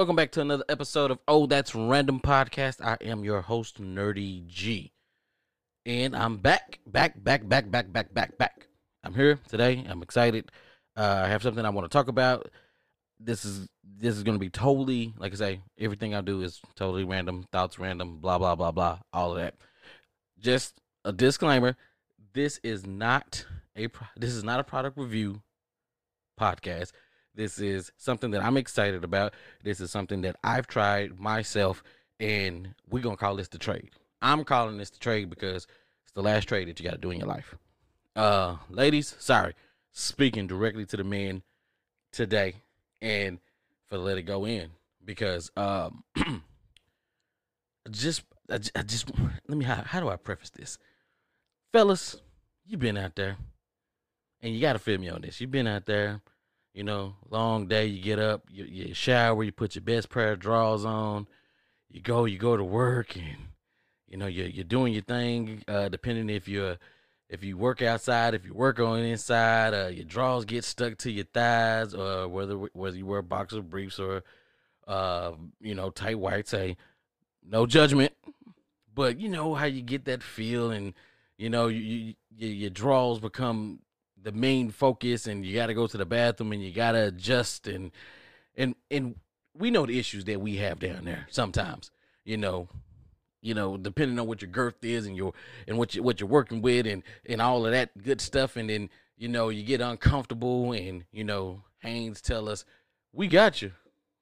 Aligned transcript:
Welcome 0.00 0.16
back 0.16 0.32
to 0.32 0.40
another 0.40 0.64
episode 0.70 1.10
of 1.10 1.18
Oh 1.28 1.44
That's 1.44 1.74
Random 1.74 2.20
Podcast. 2.20 2.82
I 2.82 2.96
am 3.04 3.22
your 3.22 3.42
host, 3.42 3.82
Nerdy 3.82 4.46
G. 4.46 4.94
And 5.84 6.16
I'm 6.16 6.38
back, 6.38 6.78
back, 6.86 7.22
back, 7.22 7.46
back, 7.46 7.70
back, 7.70 7.92
back, 7.92 8.14
back, 8.14 8.38
back. 8.38 8.68
I'm 9.04 9.12
here 9.12 9.38
today. 9.50 9.84
I'm 9.86 10.02
excited. 10.02 10.50
Uh, 10.96 11.24
I 11.26 11.28
have 11.28 11.42
something 11.42 11.66
I 11.66 11.68
want 11.68 11.84
to 11.84 11.94
talk 11.94 12.08
about. 12.08 12.50
This 13.18 13.44
is 13.44 13.68
this 13.84 14.16
is 14.16 14.22
gonna 14.22 14.38
be 14.38 14.48
totally, 14.48 15.12
like 15.18 15.34
I 15.34 15.36
say, 15.36 15.60
everything 15.78 16.14
I 16.14 16.22
do 16.22 16.40
is 16.40 16.62
totally 16.76 17.04
random, 17.04 17.44
thoughts 17.52 17.78
random, 17.78 18.20
blah 18.20 18.38
blah 18.38 18.54
blah 18.54 18.70
blah, 18.70 19.00
all 19.12 19.32
of 19.32 19.36
that. 19.36 19.56
Just 20.38 20.80
a 21.04 21.12
disclaimer: 21.12 21.76
this 22.32 22.58
is 22.62 22.86
not 22.86 23.44
a 23.76 23.88
this 24.16 24.32
is 24.32 24.44
not 24.44 24.60
a 24.60 24.64
product 24.64 24.96
review 24.96 25.42
podcast. 26.40 26.92
This 27.40 27.58
is 27.58 27.90
something 27.96 28.32
that 28.32 28.44
I'm 28.44 28.58
excited 28.58 29.02
about. 29.02 29.32
This 29.64 29.80
is 29.80 29.90
something 29.90 30.20
that 30.20 30.36
I've 30.44 30.66
tried 30.66 31.18
myself, 31.18 31.82
and 32.20 32.74
we're 32.90 33.02
gonna 33.02 33.16
call 33.16 33.34
this 33.34 33.48
the 33.48 33.56
trade. 33.56 33.88
I'm 34.20 34.44
calling 34.44 34.76
this 34.76 34.90
the 34.90 34.98
trade 34.98 35.30
because 35.30 35.66
it's 36.02 36.12
the 36.12 36.20
last 36.20 36.48
trade 36.48 36.68
that 36.68 36.78
you 36.78 36.84
got 36.84 36.96
to 36.96 37.00
do 37.00 37.10
in 37.10 37.18
your 37.18 37.28
life. 37.28 37.54
Uh, 38.14 38.56
ladies, 38.68 39.16
sorry, 39.18 39.54
speaking 39.90 40.48
directly 40.48 40.84
to 40.84 40.98
the 40.98 41.02
men 41.02 41.40
today, 42.12 42.56
and 43.00 43.38
for 43.86 43.96
let 43.96 44.18
it 44.18 44.24
go 44.24 44.44
in 44.44 44.68
because 45.02 45.50
um, 45.56 46.04
just 47.90 48.22
I, 48.50 48.58
I 48.76 48.82
just 48.82 49.10
let 49.48 49.56
me 49.56 49.64
how, 49.64 49.76
how 49.76 50.00
do 50.00 50.10
I 50.10 50.16
preface 50.16 50.50
this, 50.50 50.76
fellas? 51.72 52.20
You've 52.66 52.80
been 52.80 52.98
out 52.98 53.16
there, 53.16 53.38
and 54.42 54.54
you 54.54 54.60
got 54.60 54.74
to 54.74 54.78
feel 54.78 54.98
me 54.98 55.08
on 55.08 55.22
this. 55.22 55.40
You've 55.40 55.50
been 55.50 55.66
out 55.66 55.86
there 55.86 56.20
you 56.72 56.84
know, 56.84 57.16
long 57.28 57.66
day. 57.66 57.86
You 57.86 58.02
get 58.02 58.18
up, 58.18 58.44
you, 58.50 58.64
you 58.64 58.94
shower, 58.94 59.42
you 59.42 59.52
put 59.52 59.74
your 59.74 59.82
best 59.82 60.10
pair 60.10 60.32
of 60.32 60.38
drawers 60.38 60.84
on, 60.84 61.26
you 61.90 62.00
go, 62.00 62.24
you 62.24 62.38
go 62.38 62.56
to 62.56 62.64
work, 62.64 63.16
and 63.16 63.48
you 64.08 64.16
know 64.16 64.26
you're 64.26 64.46
you're 64.46 64.64
doing 64.64 64.92
your 64.92 65.02
thing. 65.02 65.62
Uh, 65.66 65.88
depending 65.88 66.30
if 66.30 66.48
you're 66.48 66.78
if 67.28 67.44
you 67.44 67.56
work 67.56 67.80
outside, 67.80 68.34
if 68.34 68.44
you 68.44 68.52
work 68.52 68.80
on 68.80 69.00
inside, 69.00 69.72
uh, 69.72 69.88
your 69.88 70.04
drawers 70.04 70.44
get 70.44 70.64
stuck 70.64 70.98
to 70.98 71.10
your 71.10 71.24
thighs, 71.24 71.94
or 71.94 72.28
whether 72.28 72.54
whether 72.54 72.96
you 72.96 73.06
wear 73.06 73.22
boxer 73.22 73.62
briefs 73.62 73.98
or 73.98 74.22
uh, 74.86 75.32
you 75.60 75.74
know 75.74 75.90
tight 75.90 76.18
whites. 76.18 76.50
Hey, 76.50 76.76
no 77.44 77.66
judgment, 77.66 78.12
but 78.92 79.20
you 79.20 79.28
know 79.28 79.54
how 79.54 79.66
you 79.66 79.82
get 79.82 80.04
that 80.06 80.22
feel, 80.22 80.70
and 80.70 80.94
you 81.38 81.50
know 81.50 81.68
you, 81.68 82.14
you, 82.36 82.48
your 82.48 82.70
drawers 82.70 83.20
become 83.20 83.80
the 84.22 84.32
main 84.32 84.70
focus 84.70 85.26
and 85.26 85.44
you 85.44 85.54
got 85.54 85.66
to 85.66 85.74
go 85.74 85.86
to 85.86 85.96
the 85.96 86.06
bathroom 86.06 86.52
and 86.52 86.62
you 86.62 86.72
got 86.72 86.92
to 86.92 87.06
adjust 87.08 87.66
and 87.66 87.90
and 88.56 88.74
and 88.90 89.16
we 89.54 89.70
know 89.70 89.86
the 89.86 89.98
issues 89.98 90.24
that 90.24 90.40
we 90.40 90.56
have 90.56 90.78
down 90.78 91.04
there 91.04 91.26
sometimes 91.30 91.90
you 92.24 92.36
know. 92.36 92.68
You 93.42 93.54
know 93.54 93.78
depending 93.78 94.18
on 94.18 94.26
what 94.26 94.42
your 94.42 94.50
girth 94.50 94.84
is 94.84 95.06
and 95.06 95.16
your 95.16 95.32
and 95.66 95.78
what 95.78 95.94
you 95.94 96.02
what 96.02 96.20
you're 96.20 96.28
working 96.28 96.60
with 96.60 96.86
and 96.86 97.02
and 97.24 97.40
all 97.40 97.64
of 97.64 97.72
that 97.72 97.96
good 97.96 98.20
stuff 98.20 98.54
and 98.54 98.68
then 98.68 98.90
you 99.16 99.28
know 99.28 99.48
you 99.48 99.62
get 99.62 99.80
uncomfortable 99.80 100.72
and 100.72 101.04
you 101.10 101.24
know 101.24 101.62
Hanes 101.78 102.20
tell 102.20 102.50
us 102.50 102.66
we 103.14 103.28
got 103.28 103.62
you. 103.62 103.72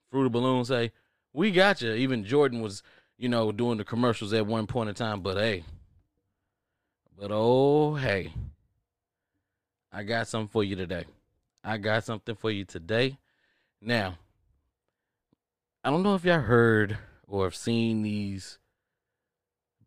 Fruit 0.08 0.26
of 0.26 0.32
the 0.32 0.38
Loom 0.38 0.64
say 0.64 0.92
we 1.32 1.50
got 1.50 1.82
you. 1.82 1.94
Even 1.94 2.24
Jordan 2.24 2.60
was 2.60 2.84
you 3.16 3.28
know 3.28 3.50
doing 3.50 3.76
the 3.76 3.84
commercials 3.84 4.32
at 4.32 4.46
one 4.46 4.68
point 4.68 4.88
in 4.88 4.94
time 4.94 5.20
but 5.20 5.36
hey 5.36 5.64
but 7.18 7.30
oh 7.32 7.96
hey 7.96 8.32
I 9.92 10.02
got 10.02 10.28
something 10.28 10.48
for 10.48 10.62
you 10.62 10.76
today. 10.76 11.04
I 11.64 11.78
got 11.78 12.04
something 12.04 12.34
for 12.34 12.50
you 12.50 12.64
today. 12.64 13.18
Now, 13.80 14.18
I 15.82 15.90
don't 15.90 16.02
know 16.02 16.14
if 16.14 16.24
y'all 16.24 16.40
heard 16.40 16.98
or 17.26 17.44
have 17.44 17.54
seen 17.54 18.02
these 18.02 18.58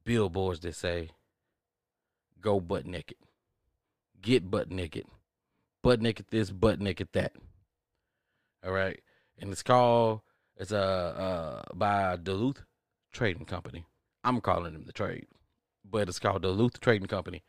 billboards 0.04 0.60
that 0.62 0.76
say, 0.76 1.10
go 2.40 2.60
butt 2.60 2.86
naked, 2.86 3.18
get 4.22 4.50
butt 4.50 4.72
naked, 4.72 5.06
butt 5.84 6.02
naked 6.02 6.26
this, 6.30 6.50
butt 6.50 6.80
naked 6.80 7.10
that. 7.14 7.34
All 8.66 8.72
right. 8.72 9.00
And 9.40 9.52
it's 9.52 9.64
called, 9.64 10.22
it's 10.58 10.72
uh, 10.72 10.78
uh, 10.78 11.74
by 11.76 12.16
Duluth 12.18 12.64
Trading 13.12 13.46
Company. 13.46 13.86
I'm 14.24 14.42
calling 14.42 14.74
them 14.74 14.86
the 14.86 14.94
trade, 14.94 15.28
but 15.90 16.08
it's 16.08 16.20
called 16.20 16.44
Duluth 16.44 16.80
Trading 16.80 17.08
Company, 17.08 17.44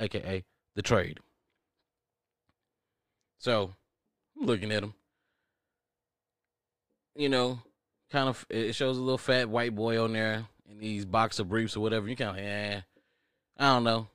aka 0.00 0.44
the 0.74 0.82
trade. 0.82 1.20
So, 3.38 3.74
I'm 4.38 4.46
looking 4.46 4.72
at 4.72 4.82
him. 4.82 4.94
You 7.14 7.28
know, 7.28 7.60
kind 8.10 8.28
of, 8.28 8.44
it 8.50 8.74
shows 8.74 8.98
a 8.98 9.00
little 9.00 9.18
fat 9.18 9.48
white 9.48 9.74
boy 9.74 10.02
on 10.02 10.12
there 10.12 10.46
in 10.70 10.78
these 10.78 11.04
boxer 11.04 11.44
briefs 11.44 11.76
or 11.76 11.80
whatever. 11.80 12.08
You 12.08 12.16
kind 12.16 12.38
of, 12.38 12.44
yeah, 12.44 12.80
I 13.56 13.74
don't 13.74 13.84
know. 13.84 14.08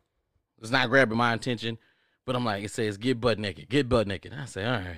It's 0.62 0.70
not 0.70 0.90
grabbing 0.90 1.18
my 1.18 1.34
attention, 1.34 1.78
but 2.26 2.36
I'm 2.36 2.46
like, 2.46 2.64
it 2.64 2.72
says 2.72 2.98
get 2.98 3.20
butt 3.20 3.40
naked, 3.40 3.70
get 3.70 3.90
butt 3.90 4.08
naked. 4.08 4.34
I 4.38 4.46
say, 4.46 4.64
all 4.64 4.74
right, 4.74 4.98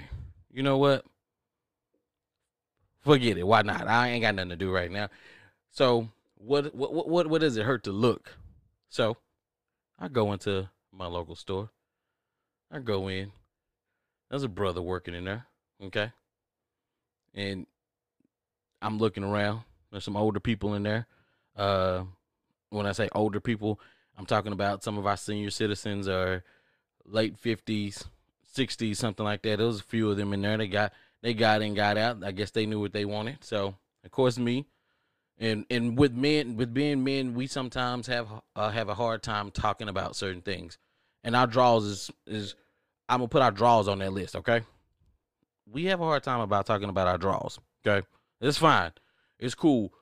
you 0.52 0.64
know 0.64 0.78
what? 0.78 1.06
Forget 3.00 3.38
it. 3.38 3.48
Why 3.48 3.62
not? 3.62 3.88
I 3.88 4.10
ain't 4.10 4.22
got 4.22 4.36
nothing 4.36 4.50
to 4.50 4.56
do 4.56 4.72
right 4.72 4.92
now. 4.92 5.10
So, 5.72 6.10
what, 6.36 6.74
what, 6.76 7.08
what, 7.08 7.28
what 7.28 7.42
does 7.42 7.58
it 7.58 7.66
hurt 7.66 7.84
to 7.86 7.92
look? 7.92 8.36
So, 8.90 9.18
I 10.00 10.08
go 10.08 10.34
into 10.34 10.70
my 10.92 11.08
local 11.08 11.36
store. 11.36 11.70
I 12.72 12.80
go 12.80 13.08
in. 13.08 13.32
There's 14.34 14.42
a 14.42 14.50
brother 14.50 14.82
working 14.82 15.14
in 15.14 15.26
there, 15.26 15.46
okay? 15.80 16.12
And 17.36 17.68
I'm 18.82 18.98
looking 18.98 19.24
around. 19.24 19.62
There's 19.92 20.06
some 20.06 20.18
older 20.18 20.40
people 20.40 20.74
in 20.74 20.82
there. 20.82 21.06
Uh, 21.56 22.06
when 22.72 22.88
I 22.88 22.94
say 22.94 23.10
older 23.12 23.40
people, 23.40 23.80
I'm 24.18 24.26
talking 24.26 24.52
about 24.52 24.84
some 24.84 24.98
of 24.98 25.06
our 25.06 25.18
senior 25.18 25.52
citizens 25.52 26.08
are 26.08 26.44
late 27.06 27.40
50s, 27.40 28.08
60s, 28.58 28.96
something 28.96 29.24
like 29.24 29.44
that. 29.44 29.60
There's 29.60 29.82
a 29.82 29.84
few 29.84 30.10
of 30.10 30.18
them 30.18 30.34
in 30.34 30.42
there. 30.42 30.58
They 30.58 30.68
got 30.68 30.94
they 31.22 31.36
got 31.36 31.62
in, 31.62 31.76
got 31.76 32.00
out. 32.00 32.24
I 32.24 32.32
guess 32.32 32.50
they 32.50 32.66
knew 32.66 32.80
what 32.80 32.92
they 32.92 33.06
wanted. 33.06 33.44
So, 33.44 33.76
of 34.04 34.10
course, 34.10 34.40
me 34.40 34.66
and 35.38 35.64
and 35.70 35.96
with 35.96 36.14
men, 36.14 36.58
with 36.58 36.74
being 36.74 37.04
men, 37.04 37.36
we 37.36 37.46
sometimes 37.46 38.08
have 38.08 38.30
uh, 38.56 38.72
have 38.72 38.90
a 38.90 38.96
hard 38.96 39.22
time 39.22 39.52
talking 39.52 39.90
about 39.90 40.16
certain 40.16 40.42
things. 40.42 40.80
And 41.24 41.36
our 41.36 41.46
draws 41.46 41.86
is 41.86 42.12
is 42.26 42.56
I'm 43.09 43.19
gonna 43.19 43.28
put 43.28 43.41
our 43.41 43.52
draws 43.52 43.88
on 43.88 44.00
that 44.00 44.14
list, 44.14 44.36
okay? 44.36 44.62
We 45.72 45.86
have 45.86 46.02
a 46.02 46.06
hard 46.06 46.24
time 46.24 46.40
about 46.40 46.66
talking 46.66 46.90
about 46.90 47.08
our 47.08 47.18
draws, 47.18 47.59
okay? 47.86 48.06
It's 48.41 48.58
fine, 48.58 48.91
it's 49.40 49.56
cool. 49.56 49.94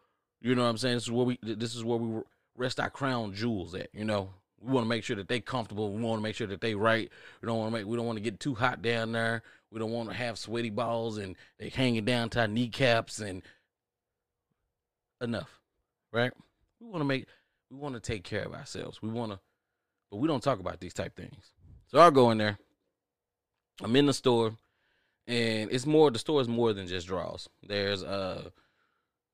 You 0.42 0.56
know 0.56 0.64
what 0.64 0.70
I'm 0.70 0.78
saying? 0.78 0.96
This 0.96 1.04
is 1.04 1.12
where 1.12 1.26
we 1.26 1.40
this 1.42 1.76
is 1.76 1.84
where 1.84 1.98
we 1.98 2.22
rest 2.56 2.80
our 2.80 2.90
crown 2.90 3.34
jewels 3.34 3.76
at. 3.76 3.90
You 3.94 4.06
know, 4.06 4.32
we 4.60 4.72
want 4.72 4.86
to 4.86 4.90
make 4.90 5.04
sure 5.04 5.16
that 5.16 5.28
they 5.28 5.40
comfortable. 5.40 5.92
We 5.94 6.02
want 6.02 6.20
to 6.20 6.24
make 6.24 6.36
sure 6.36 6.48
that 6.48 6.62
they 6.62 6.76
right. 6.76 7.10
We 7.42 7.48
don't 7.48 7.58
want 7.58 7.72
to 7.72 7.78
make 7.78 7.88
we 7.88 7.96
don't 7.96 8.06
want 8.06 8.18
to 8.18 8.24
get 8.24 8.40
too 8.40 8.56
hot 8.56 8.82
down 8.82 9.12
there. 9.12 9.44
We 9.72 9.80
don't 9.80 9.92
want 9.92 10.10
to 10.10 10.16
have 10.16 10.38
sweaty 10.38 10.70
balls 10.70 11.18
and 11.18 11.36
they 11.60 11.70
hanging 11.70 12.06
down 12.06 12.30
to 12.32 12.42
our 12.42 12.48
kneecaps 12.48 13.20
and 13.20 13.42
enough, 15.22 15.60
right? 16.12 16.32
We 16.80 16.88
want 16.88 17.02
to 17.02 17.06
make 17.06 17.28
we 17.70 17.78
want 17.78 17.96
to 17.96 18.02
take 18.02 18.24
care 18.24 18.44
of 18.44 18.54
ourselves. 18.54 19.02
We 19.02 19.10
want 19.10 19.32
to, 19.32 19.40
but 20.10 20.18
we 20.18 20.28
don't 20.28 20.44
talk 20.44 20.60
about 20.60 20.80
these 20.80 20.94
type 20.94 21.16
things. 21.16 21.52
So 21.88 22.00
I'll 22.00 22.12
go 22.12 22.32
in 22.32 22.38
there. 22.38 22.58
I'm 23.82 23.96
in 23.96 24.06
the 24.06 24.14
store, 24.14 24.54
and 25.28 25.72
it's 25.72 25.86
more. 25.86 26.12
The 26.12 26.20
store 26.20 26.42
is 26.42 26.48
more 26.48 26.74
than 26.74 26.88
just 26.88 27.08
drawers. 27.08 27.50
There's 27.64 28.04
uh 28.04 28.50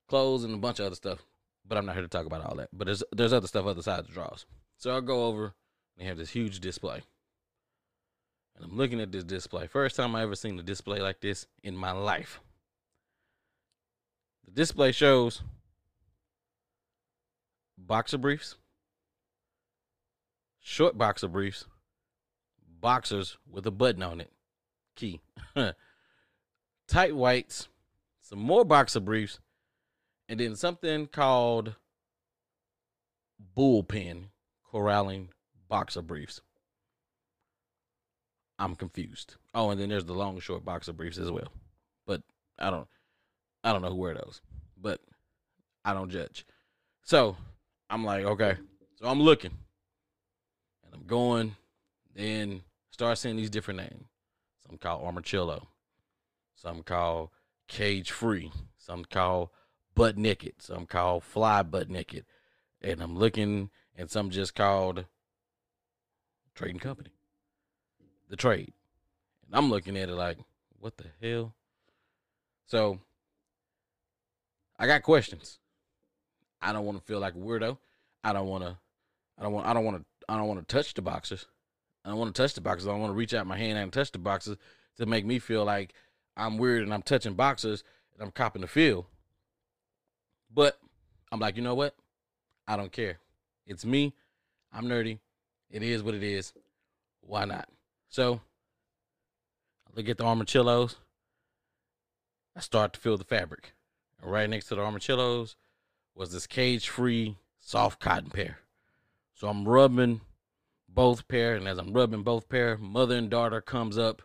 clothes 0.08 0.44
and 0.44 0.54
a 0.54 0.58
bunch 0.58 0.80
of 0.80 0.86
other 0.86 0.94
stuff, 0.94 1.22
but 1.66 1.76
I'm 1.76 1.86
not 1.86 1.94
here 1.94 2.02
to 2.02 2.08
talk 2.08 2.26
about 2.26 2.44
all 2.44 2.56
that. 2.56 2.70
But 2.72 2.86
there's 2.86 3.02
there's 3.12 3.32
other 3.32 3.46
stuff 3.46 3.66
other 3.66 3.82
side 3.82 4.00
of 4.00 4.06
the 4.06 4.12
drawers. 4.12 4.46
So 4.76 4.96
I 4.96 5.00
go 5.00 5.26
over. 5.26 5.44
and 5.44 5.52
They 5.98 6.04
have 6.04 6.18
this 6.18 6.30
huge 6.30 6.60
display, 6.60 7.02
and 8.56 8.64
I'm 8.64 8.76
looking 8.76 9.00
at 9.00 9.12
this 9.12 9.24
display. 9.24 9.66
First 9.66 9.96
time 9.96 10.14
I 10.14 10.22
ever 10.22 10.36
seen 10.36 10.58
a 10.58 10.62
display 10.62 11.00
like 11.00 11.20
this 11.20 11.46
in 11.62 11.76
my 11.76 11.92
life. 11.92 12.40
The 14.44 14.52
display 14.52 14.92
shows 14.92 15.42
boxer 17.76 18.18
briefs, 18.18 18.56
short 20.60 20.96
boxer 20.96 21.28
briefs, 21.28 21.66
boxers 22.80 23.36
with 23.50 23.66
a 23.66 23.70
button 23.70 24.02
on 24.02 24.20
it. 24.20 24.32
Key. 24.96 25.20
Tight 26.88 27.14
whites, 27.14 27.68
some 28.22 28.38
more 28.38 28.64
boxer 28.64 29.00
briefs, 29.00 29.40
and 30.28 30.40
then 30.40 30.56
something 30.56 31.06
called 31.06 31.74
bullpen 33.56 34.24
corralling 34.64 35.28
boxer 35.68 36.02
briefs. 36.02 36.40
I'm 38.58 38.74
confused. 38.74 39.36
Oh, 39.54 39.70
and 39.70 39.80
then 39.80 39.88
there's 39.88 40.04
the 40.04 40.14
long 40.14 40.40
short 40.40 40.64
boxer 40.64 40.92
briefs 40.92 41.18
as 41.18 41.30
well. 41.30 41.52
But 42.06 42.22
I 42.58 42.70
don't 42.70 42.88
I 43.62 43.72
don't 43.72 43.82
know 43.82 43.90
who 43.90 43.96
wear 43.96 44.14
those. 44.14 44.40
But 44.80 45.00
I 45.84 45.94
don't 45.94 46.10
judge. 46.10 46.46
So 47.02 47.36
I'm 47.90 48.04
like, 48.04 48.24
okay. 48.24 48.56
So 48.96 49.06
I'm 49.06 49.20
looking. 49.20 49.52
And 50.84 50.94
I'm 50.94 51.06
going, 51.06 51.56
then 52.14 52.62
start 52.98 53.16
seeing 53.16 53.36
these 53.36 53.48
different 53.48 53.78
names. 53.78 54.08
Some 54.66 54.76
called 54.76 55.04
Armachillo. 55.04 55.68
Some 56.56 56.82
called 56.82 57.28
Cage 57.68 58.10
Free. 58.10 58.50
some 58.76 59.04
called 59.04 59.50
butt 59.94 60.16
naked, 60.16 60.54
some 60.62 60.84
called 60.84 61.22
fly 61.22 61.62
butt 61.62 61.88
naked, 61.88 62.24
and 62.80 63.00
I'm 63.00 63.16
looking 63.16 63.70
and 63.96 64.10
some 64.10 64.30
just 64.30 64.54
called 64.54 65.04
trading 66.54 66.80
company, 66.80 67.10
the 68.28 68.36
trade. 68.36 68.72
And 69.46 69.54
I'm 69.54 69.70
looking 69.70 69.96
at 69.96 70.08
it 70.08 70.14
like, 70.14 70.38
what 70.80 70.96
the 70.96 71.04
hell? 71.22 71.54
So 72.66 72.98
I 74.76 74.86
got 74.86 75.02
questions. 75.02 75.58
I 76.60 76.72
don't 76.72 76.84
want 76.84 76.98
to 76.98 77.04
feel 77.04 77.20
like 77.20 77.34
a 77.34 77.38
weirdo. 77.38 77.78
I 78.24 78.32
don't 78.32 78.48
want 78.48 78.64
to. 78.64 78.76
I 79.38 79.42
don't 79.44 79.52
want. 79.52 79.66
I 79.68 79.72
don't 79.72 79.84
want 79.84 79.98
to. 79.98 80.04
I 80.28 80.36
don't 80.36 80.48
want 80.48 80.66
to 80.66 80.74
touch 80.74 80.94
the 80.94 81.02
boxes. 81.02 81.46
I 82.08 82.12
don't 82.12 82.20
want 82.20 82.34
to 82.34 82.42
touch 82.42 82.54
the 82.54 82.62
boxes. 82.62 82.88
I 82.88 82.92
don't 82.92 83.00
want 83.00 83.10
to 83.10 83.18
reach 83.18 83.34
out 83.34 83.46
my 83.46 83.58
hand 83.58 83.76
and 83.76 83.92
touch 83.92 84.12
the 84.12 84.18
boxes 84.18 84.56
to 84.96 85.04
make 85.04 85.26
me 85.26 85.38
feel 85.38 85.62
like 85.66 85.92
I'm 86.38 86.56
weird 86.56 86.82
and 86.82 86.94
I'm 86.94 87.02
touching 87.02 87.34
boxes 87.34 87.84
and 88.14 88.22
I'm 88.22 88.30
copping 88.30 88.62
the 88.62 88.66
feel. 88.66 89.06
But 90.50 90.78
I'm 91.30 91.38
like, 91.38 91.58
you 91.58 91.62
know 91.62 91.74
what? 91.74 91.94
I 92.66 92.78
don't 92.78 92.92
care. 92.92 93.18
It's 93.66 93.84
me. 93.84 94.14
I'm 94.72 94.86
nerdy. 94.86 95.18
It 95.70 95.82
is 95.82 96.02
what 96.02 96.14
it 96.14 96.22
is. 96.22 96.54
Why 97.20 97.44
not? 97.44 97.68
So 98.08 98.40
I 99.86 99.90
look 99.94 100.08
at 100.08 100.16
the 100.16 100.24
armachillos. 100.24 100.94
I 102.56 102.60
start 102.60 102.94
to 102.94 103.00
feel 103.00 103.18
the 103.18 103.24
fabric. 103.24 103.74
And 104.22 104.32
right 104.32 104.48
next 104.48 104.68
to 104.68 104.76
the 104.76 104.80
armachillos 104.80 105.56
was 106.14 106.32
this 106.32 106.46
cage 106.46 106.88
free 106.88 107.36
soft 107.60 108.00
cotton 108.00 108.30
pair. 108.30 108.60
So 109.34 109.48
I'm 109.48 109.68
rubbing 109.68 110.22
both 110.98 111.28
pair, 111.28 111.54
and 111.54 111.68
as 111.68 111.78
I'm 111.78 111.92
rubbing 111.92 112.24
both 112.24 112.48
pair, 112.48 112.76
mother 112.76 113.14
and 113.14 113.30
daughter 113.30 113.60
comes 113.60 113.96
up 113.96 114.20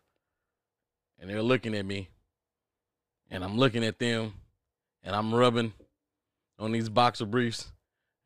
and 1.20 1.30
they're 1.30 1.44
looking 1.44 1.76
at 1.76 1.86
me. 1.86 2.10
And 3.30 3.44
I'm 3.44 3.60
looking 3.60 3.84
at 3.84 4.00
them 4.00 4.34
and 5.04 5.16
I'm 5.16 5.36
rubbing 5.36 5.72
on 6.58 6.72
these 6.72 6.90
boxer 6.90 7.28
briefs. 7.28 7.72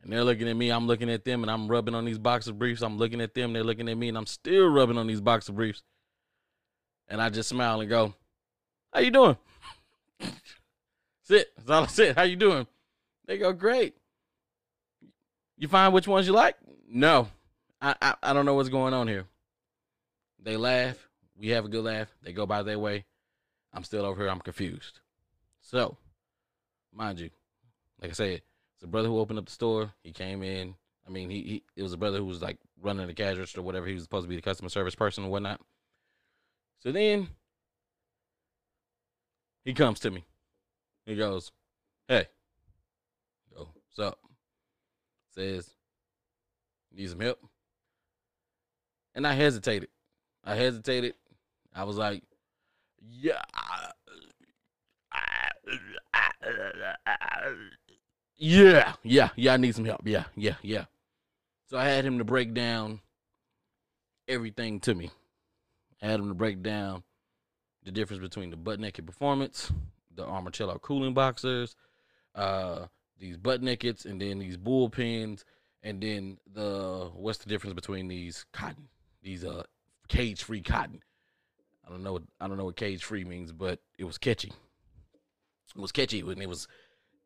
And 0.02 0.14
they're 0.14 0.24
looking 0.24 0.48
at 0.48 0.56
me, 0.56 0.70
I'm 0.70 0.88
looking 0.88 1.10
at 1.10 1.26
them, 1.26 1.44
and 1.44 1.52
I'm 1.52 1.68
rubbing 1.68 1.94
on 1.94 2.06
these 2.06 2.20
boxer 2.20 2.54
briefs. 2.54 2.82
I'm 2.82 2.98
looking 2.98 3.20
at 3.20 3.34
them, 3.34 3.52
they're 3.52 3.66
looking 3.66 3.90
at 3.90 3.98
me, 3.98 4.08
and 4.08 4.18
I'm 4.18 4.26
still 4.26 4.70
rubbing 4.70 4.98
on 4.98 5.08
these 5.08 5.20
boxer 5.20 5.52
briefs. 5.52 5.84
And 7.10 7.22
I 7.22 7.30
just 7.30 7.50
smile 7.50 7.82
and 7.82 7.90
go, 7.90 8.14
How 8.94 9.02
you 9.02 9.12
doing? 9.12 9.36
Sit. 11.24 11.50
That's 11.58 11.70
all 11.70 11.84
I 11.84 11.88
said. 11.88 12.16
How 12.16 12.24
you 12.24 12.38
doing? 12.38 12.66
They 13.26 13.38
go, 13.38 13.52
Great. 13.52 13.98
You 15.58 15.68
find 15.68 15.94
which 15.94 16.08
ones 16.08 16.28
you 16.28 16.34
like? 16.34 16.56
No. 16.88 17.28
I, 17.82 17.96
I, 18.02 18.16
I 18.24 18.34
don't 18.34 18.46
know 18.46 18.56
what's 18.56 18.70
going 18.70 18.94
on 18.94 19.08
here. 19.08 19.26
They 20.42 20.58
laugh. 20.58 20.98
We 21.38 21.50
have 21.50 21.66
a 21.66 21.70
good 21.70 21.84
laugh. 21.84 22.10
They 22.24 22.34
go 22.34 22.46
by 22.46 22.64
their 22.64 22.80
way. 22.80 23.06
I'm 23.74 23.84
still 23.84 24.06
over 24.06 24.22
here. 24.22 24.30
I'm 24.30 24.40
confused. 24.40 25.00
So, 25.62 25.98
mind 26.94 27.20
you, 27.20 27.30
like 28.02 28.12
I 28.12 28.14
said, 28.14 28.42
it's 28.76 28.84
a 28.84 28.88
brother 28.88 29.08
who 29.08 29.20
opened 29.20 29.40
up 29.40 29.46
the 29.46 29.52
store. 29.52 29.92
He 30.04 30.12
came 30.12 30.42
in. 30.42 30.76
I 31.08 31.10
mean, 31.10 31.30
he, 31.30 31.42
he 31.42 31.64
it 31.76 31.84
was 31.84 31.94
a 31.94 31.98
brother 31.98 32.18
who 32.18 32.26
was 32.26 32.42
like 32.42 32.58
running 32.82 33.06
the 33.08 33.14
cash 33.14 33.38
register 33.38 33.62
or 33.62 33.64
whatever. 33.64 33.86
He 33.88 33.94
was 33.94 34.04
supposed 34.04 34.26
to 34.26 34.30
be 34.30 34.36
the 34.36 34.42
customer 34.42 34.70
service 34.70 34.96
person 34.96 35.24
and 35.24 35.32
whatnot. 35.32 35.62
So 36.80 36.92
then 36.92 37.30
he 39.64 39.74
comes 39.74 40.00
to 40.02 40.12
me. 40.12 40.26
He 41.06 41.16
goes, 41.16 41.52
Hey. 42.08 42.28
Go, 43.54 43.70
what's 43.74 44.00
up? 44.00 44.20
Says, 45.34 45.70
Need 46.94 47.10
some 47.10 47.20
help? 47.20 47.40
And 49.18 49.26
I 49.26 49.34
hesitated. 49.34 49.90
I 50.46 50.56
hesitated. 50.56 51.16
I 51.74 51.84
was 51.84 51.98
like, 51.98 52.22
Yeah. 53.02 53.42
Yeah, 58.40 58.94
yeah, 59.02 59.30
yeah, 59.36 59.54
I 59.54 59.58
need 59.58 59.76
some 59.76 59.86
help. 59.86 60.02
Yeah, 60.06 60.26
yeah, 60.36 60.56
yeah. 60.62 60.86
So 61.72 61.80
I 61.80 61.86
had 61.86 62.06
him 62.06 62.20
to 62.20 62.24
break 62.24 62.54
down 62.54 63.02
everything 64.28 64.80
to 64.82 64.94
me. 64.94 65.10
I 66.00 66.06
had 66.06 66.20
him 66.20 66.28
to 66.28 66.36
break 66.36 66.62
down 66.62 67.02
the 67.84 67.92
difference 67.92 68.22
between 68.22 68.52
the 68.52 68.58
butt 68.58 68.80
naked 68.80 69.08
performance, 69.08 69.72
the 70.14 70.24
Armachillo 70.26 70.80
cooling 70.80 71.16
boxers, 71.16 71.76
uh, 72.36 72.86
these 73.18 73.38
butt 73.38 73.64
nakeds, 73.64 74.06
and 74.06 74.22
then 74.22 74.38
these 74.38 74.58
bullpens, 74.58 75.44
and 75.82 76.02
then 76.02 76.38
the 76.54 77.10
what's 77.16 77.40
the 77.40 77.50
difference 77.50 77.74
between 77.74 78.08
these 78.08 78.46
cotton, 78.54 78.88
these 79.22 79.44
uh 79.44 79.64
cage 80.08 80.44
free 80.44 80.62
cotton. 80.62 81.02
I 81.86 81.90
don't 81.90 82.04
know 82.04 82.14
what 82.14 82.24
I 82.40 82.48
don't 82.48 82.58
know 82.58 82.66
what 82.66 82.76
cage 82.76 83.04
free 83.04 83.24
means, 83.24 83.52
but 83.52 83.80
it 83.98 84.04
was 84.04 84.18
catchy. 84.18 84.52
It 85.76 85.82
was 85.82 85.92
catchy 85.92 86.22
and 86.22 86.42
it 86.42 86.50
was 86.50 86.68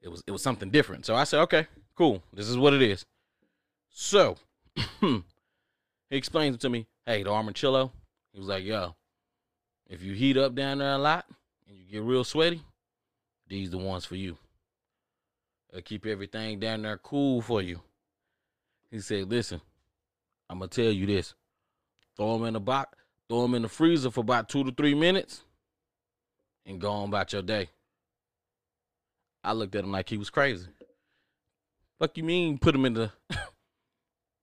it 0.02 0.10
was 0.10 0.24
it 0.28 0.32
was 0.32 0.42
something 0.42 0.70
different. 0.70 1.06
So 1.06 1.16
I 1.16 1.24
said, 1.24 1.42
okay, 1.42 1.68
cool. 1.96 2.24
This 2.34 2.48
is 2.48 2.58
what 2.58 2.74
it 2.74 2.82
is. 2.82 3.06
So 3.90 4.38
he 5.02 5.24
explains 6.10 6.56
it 6.56 6.62
to 6.62 6.70
me, 6.70 6.88
hey, 7.06 7.24
the 7.24 7.30
Armachillo. 7.30 7.92
He 8.34 8.40
was 8.40 8.48
like, 8.48 8.64
yo, 8.64 8.96
if 9.88 10.02
you 10.02 10.14
heat 10.14 10.38
up 10.38 10.56
down 10.56 10.78
there 10.78 10.94
a 10.94 10.98
lot 10.98 11.26
and 11.68 11.78
you 11.78 11.86
get 11.86 12.04
real 12.04 12.24
sweaty, 12.24 12.62
these 13.48 13.70
the 13.70 13.78
ones 13.78 14.06
for 14.06 14.16
you. 14.16 14.38
It'll 15.70 15.82
keep 15.82 16.06
everything 16.06 16.60
down 16.60 16.82
there 16.82 16.98
cool 16.98 17.42
for 17.42 17.62
you. 17.62 17.82
He 18.90 19.00
said, 19.00 19.30
listen, 19.30 19.62
I'm 20.50 20.60
gonna 20.60 20.70
tell 20.70 20.92
you 20.92 21.06
this. 21.06 21.34
Throw 22.22 22.38
them 22.38 22.46
in 22.46 22.54
the 22.54 22.60
box, 22.60 22.96
throw 23.28 23.42
them 23.42 23.56
in 23.56 23.64
the 23.64 23.68
freezer 23.68 24.12
for 24.12 24.20
about 24.20 24.48
two 24.48 24.64
to 24.64 24.72
three 24.72 24.94
minutes, 24.94 25.44
and 26.68 26.80
go 26.80 26.92
on 26.92 27.10
about 27.10 27.34
your 27.34 27.42
day. 27.42 27.68
I 29.44 29.54
looked 29.54 29.74
at 29.74 29.84
him 29.84 29.92
like 29.92 30.08
he 30.08 30.18
was 30.18 30.30
crazy. 30.30 30.68
Fuck 31.98 32.16
you 32.18 32.24
mean 32.24 32.60
put 32.60 32.76
him 32.76 32.86
in 32.86 32.94
the 32.94 33.12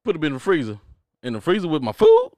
put 0.04 0.16
him 0.16 0.25
in 0.25 0.32
the 0.32 0.40
freezer? 0.40 0.80
In 1.22 1.34
the 1.34 1.40
freezer 1.40 1.69
with 1.69 1.80
my 1.80 1.92
food? 1.92 2.30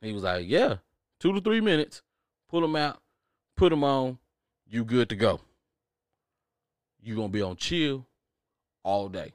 He 0.00 0.14
was 0.14 0.22
like, 0.22 0.48
Yeah, 0.48 0.76
two 1.18 1.34
to 1.34 1.40
three 1.42 1.60
minutes. 1.60 2.00
Pull 2.48 2.62
them 2.62 2.76
out, 2.76 2.98
put 3.58 3.68
them 3.68 3.84
on, 3.84 4.16
you 4.66 4.86
good 4.86 5.10
to 5.10 5.16
go. 5.16 5.38
You 7.02 7.14
gonna 7.14 7.28
be 7.28 7.42
on 7.42 7.56
chill 7.56 8.06
all 8.84 9.10
day. 9.10 9.34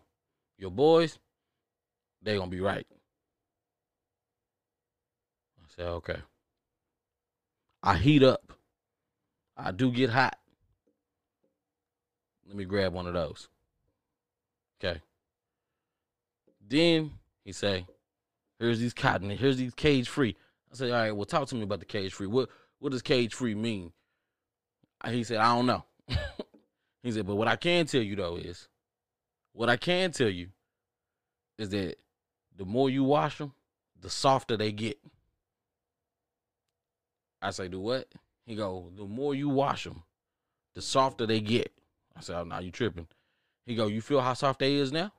Your 0.58 0.72
boys, 0.72 1.20
they 2.24 2.38
gonna 2.38 2.50
be 2.50 2.60
right. 2.60 2.88
Said, 5.76 5.88
okay. 5.88 6.18
I 7.84 7.98
heat 7.98 8.24
up. 8.24 8.54
I 9.58 9.72
do 9.72 9.92
get 9.92 10.10
hot. 10.10 10.38
Let 12.48 12.56
me 12.56 12.66
grab 12.66 12.94
one 12.94 13.08
of 13.08 13.14
those. 13.14 13.48
Okay. 14.80 15.02
Then 16.68 17.12
he 17.44 17.52
say, 17.52 17.86
"Here's 18.60 18.80
these 18.80 18.94
cotton. 18.94 19.30
Here's 19.30 19.58
these 19.58 19.74
cage 19.74 20.10
free." 20.10 20.36
I 20.72 20.76
said, 20.76 20.92
"All 20.92 20.98
right. 20.98 21.12
Well, 21.12 21.26
talk 21.26 21.48
to 21.50 21.56
me 21.56 21.64
about 21.64 21.80
the 21.80 21.86
cage 21.86 22.14
free. 22.14 22.28
What 22.28 22.50
what 22.80 22.92
does 22.92 23.02
cage 23.02 23.34
free 23.34 23.56
mean?" 23.56 23.94
He 25.08 25.24
said, 25.24 25.38
"I 25.38 25.56
don't 25.56 25.66
know." 25.66 25.86
he 27.04 27.12
said, 27.12 27.26
"But 27.26 27.36
what 27.36 27.48
I 27.48 27.56
can 27.56 27.86
tell 27.86 28.02
you 28.02 28.16
though 28.16 28.36
is, 28.36 28.68
what 29.54 29.70
I 29.70 29.78
can 29.78 30.12
tell 30.12 30.30
you 30.30 30.50
is 31.58 31.70
that 31.70 31.98
the 32.56 32.66
more 32.66 32.90
you 32.90 33.04
wash 33.04 33.38
them, 33.38 33.54
the 34.00 34.10
softer 34.10 34.58
they 34.58 34.72
get." 34.72 34.98
I 37.46 37.52
say, 37.52 37.68
"Do 37.68 37.80
what?" 37.80 38.08
He 38.46 38.56
go, 38.56 38.90
"The 38.96 39.06
more 39.06 39.36
you 39.36 39.50
wash 39.50 39.84
them, 39.84 40.04
the 40.74 40.82
softer 40.82 41.26
they 41.26 41.42
get." 41.42 41.72
I 42.16 42.22
said, 42.22 42.38
oh, 42.40 42.44
now 42.44 42.60
you 42.60 42.72
tripping. 42.72 43.08
He 43.66 43.76
go, 43.76 43.88
you 43.88 44.02
feel 44.02 44.22
how 44.22 44.34
soft 44.34 44.60
they 44.60 44.76
is 44.76 44.92
now? 44.92 45.12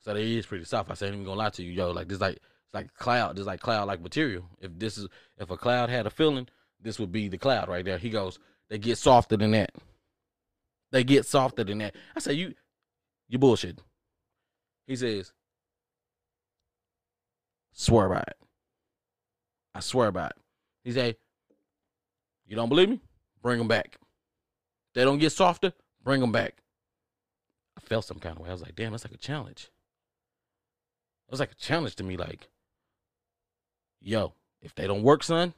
So 0.00 0.14
they 0.14 0.36
is 0.36 0.46
pretty 0.46 0.64
soft. 0.64 0.90
I 0.90 0.94
said, 0.94 1.06
I 1.06 1.08
ain't 1.08 1.14
even 1.16 1.26
gonna 1.26 1.38
lie 1.38 1.50
to 1.50 1.62
you, 1.62 1.72
yo. 1.72 1.90
Like 1.90 2.08
this, 2.08 2.20
like 2.20 2.36
it's 2.36 2.74
like 2.74 2.94
cloud. 2.94 3.36
This 3.36 3.46
like 3.46 3.60
cloud 3.60 3.88
like 3.88 4.00
material. 4.00 4.44
If 4.60 4.78
this 4.78 4.96
is 4.96 5.08
if 5.38 5.50
a 5.50 5.56
cloud 5.56 5.90
had 5.90 6.06
a 6.06 6.10
feeling, 6.10 6.48
this 6.80 6.98
would 7.00 7.10
be 7.10 7.28
the 7.28 7.38
cloud 7.38 7.68
right 7.68 7.84
there. 7.84 7.98
He 7.98 8.10
goes, 8.10 8.38
they 8.68 8.78
get 8.78 8.98
softer 8.98 9.36
than 9.36 9.50
that. 9.52 9.72
They 10.92 11.02
get 11.04 11.26
softer 11.26 11.64
than 11.64 11.78
that. 11.78 11.96
I 12.14 12.20
said, 12.20 12.36
you, 12.36 12.54
you 13.28 13.38
bullshit. 13.38 13.80
He 14.86 14.96
says, 14.96 15.32
swear 17.72 18.08
by 18.08 18.20
it. 18.20 18.36
I 19.74 19.80
swear 19.80 20.12
by 20.12 20.28
it. 20.28 20.36
He 20.88 20.94
said, 20.94 21.16
you 22.46 22.56
don't 22.56 22.70
believe 22.70 22.88
me? 22.88 22.98
Bring 23.42 23.58
them 23.58 23.68
back. 23.68 23.98
they 24.94 25.04
don't 25.04 25.18
get 25.18 25.32
softer, 25.32 25.74
Bring 26.02 26.22
them 26.22 26.32
back. 26.32 26.62
I 27.76 27.80
felt 27.80 28.06
some 28.06 28.18
kind 28.18 28.36
of 28.36 28.40
way. 28.40 28.48
I 28.48 28.52
was 28.52 28.62
like, 28.62 28.74
damn, 28.74 28.92
that's 28.92 29.04
like 29.04 29.12
a 29.12 29.18
challenge. 29.18 29.68
It 31.28 31.30
was 31.30 31.40
like 31.40 31.52
a 31.52 31.56
challenge 31.56 31.96
to 31.96 32.04
me. 32.04 32.16
Like, 32.16 32.48
yo, 34.00 34.32
if 34.62 34.74
they 34.74 34.86
don't 34.86 35.02
work, 35.02 35.22
son, 35.22 35.52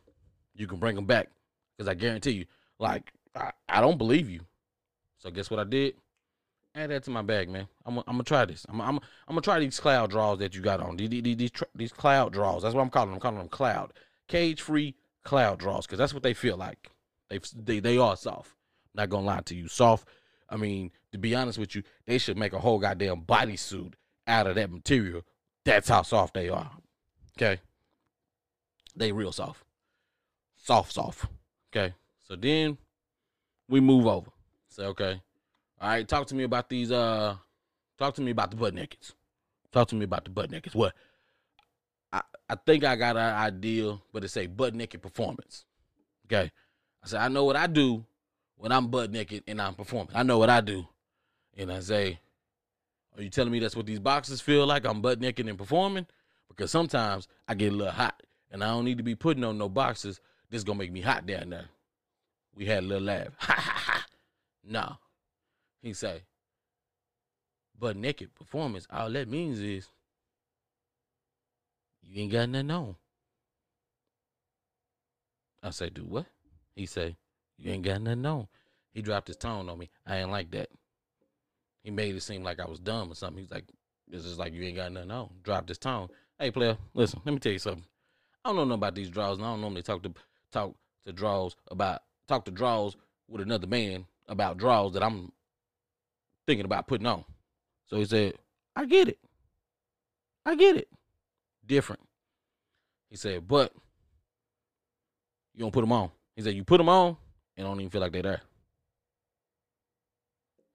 you 0.52 0.66
can 0.66 0.78
bring 0.80 0.96
them 0.96 1.06
back. 1.06 1.28
Because 1.78 1.86
I 1.86 1.94
guarantee 1.94 2.32
you, 2.32 2.46
like, 2.80 3.12
I, 3.36 3.52
I 3.68 3.80
don't 3.80 3.98
believe 3.98 4.28
you. 4.28 4.40
So 5.18 5.30
guess 5.30 5.48
what 5.48 5.60
I 5.60 5.64
did? 5.64 5.94
Add 6.74 6.90
that 6.90 7.04
to 7.04 7.12
my 7.12 7.22
bag, 7.22 7.48
man. 7.48 7.68
I'm 7.86 7.98
I'm 7.98 8.04
gonna 8.04 8.24
try 8.24 8.44
this. 8.46 8.66
I'm 8.68 8.80
I'm 8.80 8.96
I'm 8.96 9.02
gonna 9.28 9.42
try 9.42 9.60
these 9.60 9.78
cloud 9.78 10.10
draws 10.10 10.40
that 10.40 10.56
you 10.56 10.60
got 10.60 10.80
on. 10.80 10.96
These 10.96 11.10
these 11.10 11.36
these, 11.36 11.52
these 11.76 11.92
cloud 11.92 12.32
draws. 12.32 12.64
That's 12.64 12.74
what 12.74 12.82
I'm 12.82 12.90
calling 12.90 13.10
them. 13.10 13.14
I'm 13.14 13.20
calling 13.20 13.38
them 13.38 13.48
cloud, 13.48 13.92
cage 14.26 14.60
free 14.60 14.96
cloud 15.24 15.58
draws, 15.58 15.86
because 15.86 15.98
that's 15.98 16.14
what 16.14 16.22
they 16.22 16.34
feel 16.34 16.56
like. 16.56 16.90
They 17.28 17.40
they 17.56 17.80
they 17.80 17.98
are 17.98 18.16
soft. 18.16 18.52
Not 18.94 19.08
gonna 19.10 19.26
lie 19.26 19.40
to 19.42 19.54
you, 19.54 19.68
soft 19.68 20.06
I 20.50 20.56
mean, 20.56 20.90
to 21.12 21.18
be 21.18 21.34
honest 21.34 21.58
with 21.58 21.74
you, 21.74 21.82
they 22.06 22.18
should 22.18 22.36
make 22.36 22.52
a 22.52 22.58
whole 22.58 22.78
goddamn 22.78 23.22
bodysuit 23.22 23.94
out 24.26 24.48
of 24.48 24.56
that 24.56 24.70
material. 24.70 25.22
That's 25.64 25.88
how 25.88 26.02
soft 26.02 26.34
they 26.34 26.48
are. 26.48 26.70
Okay. 27.38 27.60
They 28.96 29.12
real 29.12 29.32
soft. 29.32 29.62
Soft, 30.56 30.92
soft. 30.92 31.26
Okay. 31.72 31.94
So 32.26 32.34
then 32.34 32.76
we 33.68 33.80
move 33.80 34.06
over. 34.06 34.30
Say, 34.68 34.84
okay. 34.84 35.22
All 35.80 35.88
right, 35.88 36.06
talk 36.06 36.26
to 36.26 36.34
me 36.34 36.44
about 36.44 36.68
these 36.68 36.92
uh 36.92 37.36
talk 37.96 38.14
to 38.16 38.22
me 38.22 38.32
about 38.32 38.50
the 38.50 38.56
butt 38.56 38.74
nakeds. 38.74 39.14
Talk 39.72 39.88
to 39.88 39.94
me 39.94 40.04
about 40.04 40.24
the 40.24 40.30
butt 40.30 40.50
nakeds. 40.50 40.74
What? 40.74 40.94
I, 42.12 42.22
I 42.48 42.54
think 42.54 42.84
I 42.84 42.96
got 42.96 43.16
an 43.16 43.34
idea, 43.34 43.98
but 44.12 44.24
it's 44.24 44.36
a 44.36 44.46
butt 44.46 44.74
naked 44.74 45.02
performance. 45.02 45.64
Okay. 46.26 46.50
I 47.02 47.06
said, 47.06 47.20
I 47.20 47.28
know 47.28 47.44
what 47.44 47.56
I 47.56 47.66
do 47.66 48.04
when 48.56 48.72
I'm 48.72 48.88
butt 48.88 49.10
naked 49.10 49.44
and 49.46 49.60
I'm 49.60 49.74
performing. 49.74 50.14
I 50.14 50.22
know 50.22 50.38
what 50.38 50.50
I 50.50 50.60
do. 50.60 50.86
And 51.56 51.72
I 51.72 51.80
say, 51.80 52.18
Are 53.16 53.22
you 53.22 53.30
telling 53.30 53.52
me 53.52 53.58
that's 53.58 53.76
what 53.76 53.86
these 53.86 53.98
boxes 53.98 54.40
feel 54.40 54.66
like? 54.66 54.84
I'm 54.86 55.00
butt 55.00 55.20
naked 55.20 55.48
and 55.48 55.58
performing? 55.58 56.06
Because 56.48 56.70
sometimes 56.70 57.28
I 57.48 57.54
get 57.54 57.72
a 57.72 57.76
little 57.76 57.92
hot 57.92 58.22
and 58.50 58.62
I 58.62 58.68
don't 58.68 58.84
need 58.84 58.98
to 58.98 59.04
be 59.04 59.14
putting 59.14 59.44
on 59.44 59.58
no 59.58 59.68
boxes. 59.68 60.20
This 60.50 60.58
is 60.58 60.64
gonna 60.64 60.78
make 60.78 60.92
me 60.92 61.00
hot 61.00 61.26
down 61.26 61.50
there. 61.50 61.66
We 62.54 62.66
had 62.66 62.82
a 62.82 62.86
little 62.86 63.04
laugh. 63.04 63.28
No. 64.62 64.96
He 65.82 65.92
say, 65.94 66.22
but 67.78 67.96
naked 67.96 68.34
performance, 68.34 68.86
all 68.90 69.10
that 69.10 69.28
means 69.28 69.58
is 69.58 69.88
you 72.10 72.22
ain't 72.22 72.32
got 72.32 72.48
nothing 72.48 72.70
on. 72.72 72.96
I 75.62 75.70
say, 75.70 75.90
do 75.90 76.04
what? 76.04 76.26
He 76.74 76.86
say, 76.86 77.16
you 77.56 77.70
ain't 77.70 77.84
got 77.84 78.02
nothing 78.02 78.26
on. 78.26 78.48
He 78.92 79.02
dropped 79.02 79.28
his 79.28 79.36
tone 79.36 79.68
on 79.68 79.78
me. 79.78 79.90
I 80.06 80.16
ain't 80.16 80.30
like 80.30 80.50
that. 80.50 80.70
He 81.84 81.90
made 81.90 82.16
it 82.16 82.22
seem 82.22 82.42
like 82.42 82.58
I 82.58 82.68
was 82.68 82.80
dumb 82.80 83.12
or 83.12 83.14
something. 83.14 83.40
He's 83.40 83.50
like, 83.50 83.64
this 84.08 84.24
is 84.24 84.38
like 84.38 84.52
you 84.52 84.62
ain't 84.64 84.76
got 84.76 84.92
nothing 84.92 85.10
on. 85.10 85.30
Dropped 85.44 85.68
his 85.68 85.78
tone. 85.78 86.08
Hey, 86.38 86.50
player, 86.50 86.76
listen, 86.94 87.20
let 87.24 87.32
me 87.32 87.38
tell 87.38 87.52
you 87.52 87.58
something. 87.58 87.84
I 88.44 88.48
don't 88.48 88.56
know 88.56 88.64
nothing 88.64 88.78
about 88.78 88.94
these 88.94 89.10
draws, 89.10 89.36
and 89.36 89.46
I 89.46 89.50
don't 89.50 89.60
normally 89.60 89.82
talk 89.82 90.02
to 90.02 90.12
talk 90.50 90.74
to 91.06 91.12
draws 91.12 91.54
about 91.70 92.02
talk 92.26 92.44
to 92.46 92.50
draws 92.50 92.96
with 93.28 93.42
another 93.42 93.66
man 93.66 94.06
about 94.26 94.56
draws 94.56 94.94
that 94.94 95.02
I'm 95.02 95.30
thinking 96.46 96.64
about 96.64 96.88
putting 96.88 97.06
on. 97.06 97.24
So 97.86 97.96
he 97.98 98.04
said, 98.04 98.34
I 98.74 98.86
get 98.86 99.08
it. 99.08 99.18
I 100.44 100.56
get 100.56 100.76
it. 100.76 100.88
Different. 101.70 102.02
He 103.10 103.16
said, 103.16 103.46
but 103.46 103.72
you 105.54 105.60
don't 105.60 105.70
put 105.70 105.82
them 105.82 105.92
on. 105.92 106.10
He 106.34 106.42
said, 106.42 106.54
you 106.54 106.64
put 106.64 106.78
them 106.78 106.88
on 106.88 107.16
and 107.56 107.64
don't 107.64 107.78
even 107.78 107.90
feel 107.90 108.00
like 108.00 108.10
they're 108.10 108.22
there. 108.22 108.40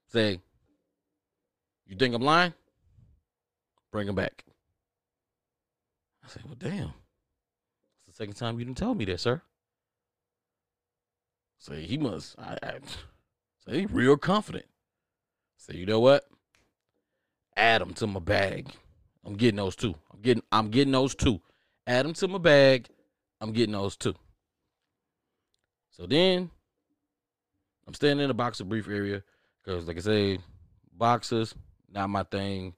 Say, 0.07 0.39
you 1.85 1.97
think 1.97 2.15
I'm 2.15 2.21
lying? 2.21 2.53
Bring 3.91 4.07
them 4.07 4.15
back. 4.15 4.45
I 6.23 6.29
said, 6.29 6.43
well, 6.45 6.55
damn. 6.57 6.93
It's 8.07 8.07
the 8.07 8.13
second 8.13 8.35
time 8.35 8.57
you 8.57 8.63
didn't 8.63 8.77
tell 8.77 8.95
me 8.95 9.03
that, 9.03 9.19
sir. 9.19 9.41
Say, 11.59 11.81
he 11.81 11.97
must. 11.97 12.39
I, 12.39 12.57
I 12.63 12.71
say, 13.67 13.79
he 13.81 13.85
real 13.87 14.15
confident. 14.15 14.65
Say, 15.57 15.75
you 15.75 15.85
know 15.85 15.99
what? 15.99 16.23
Add 17.57 17.81
them 17.81 17.93
to 17.95 18.07
my 18.07 18.21
bag. 18.21 18.69
I'm 19.25 19.33
getting 19.33 19.57
those 19.57 19.75
two. 19.75 19.95
I'm 20.13 20.21
getting. 20.21 20.43
I'm 20.51 20.69
getting 20.69 20.91
those 20.91 21.15
two. 21.15 21.41
Add 21.87 22.05
them 22.05 22.13
to 22.13 22.27
my 22.27 22.37
bag. 22.37 22.87
I'm 23.41 23.51
getting 23.51 23.73
those 23.73 23.95
two. 23.95 24.15
So 25.91 26.05
then 26.05 26.49
I'm 27.87 27.93
standing 27.93 28.23
in 28.23 28.27
the 28.27 28.33
boxer 28.33 28.65
brief 28.65 28.87
area 28.87 29.23
because, 29.63 29.87
like 29.87 29.97
I 29.97 30.01
say, 30.01 30.39
boxers 30.93 31.55
not 31.95 32.09
my 32.09 32.23
thing. 32.23 32.73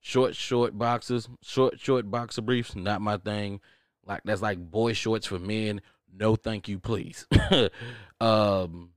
Short, 0.00 0.34
short 0.34 0.76
boxers, 0.76 1.28
short, 1.42 1.78
short 1.78 2.10
boxer 2.10 2.42
briefs, 2.42 2.74
not 2.74 3.00
my 3.00 3.18
thing. 3.18 3.60
Like 4.04 4.22
that's 4.24 4.42
like 4.42 4.58
boy 4.58 4.94
shorts 4.94 5.26
for 5.26 5.38
men. 5.38 5.80
No, 6.12 6.36
thank 6.36 6.68
you, 6.68 6.78
please. 6.78 7.26
um, 8.20 8.90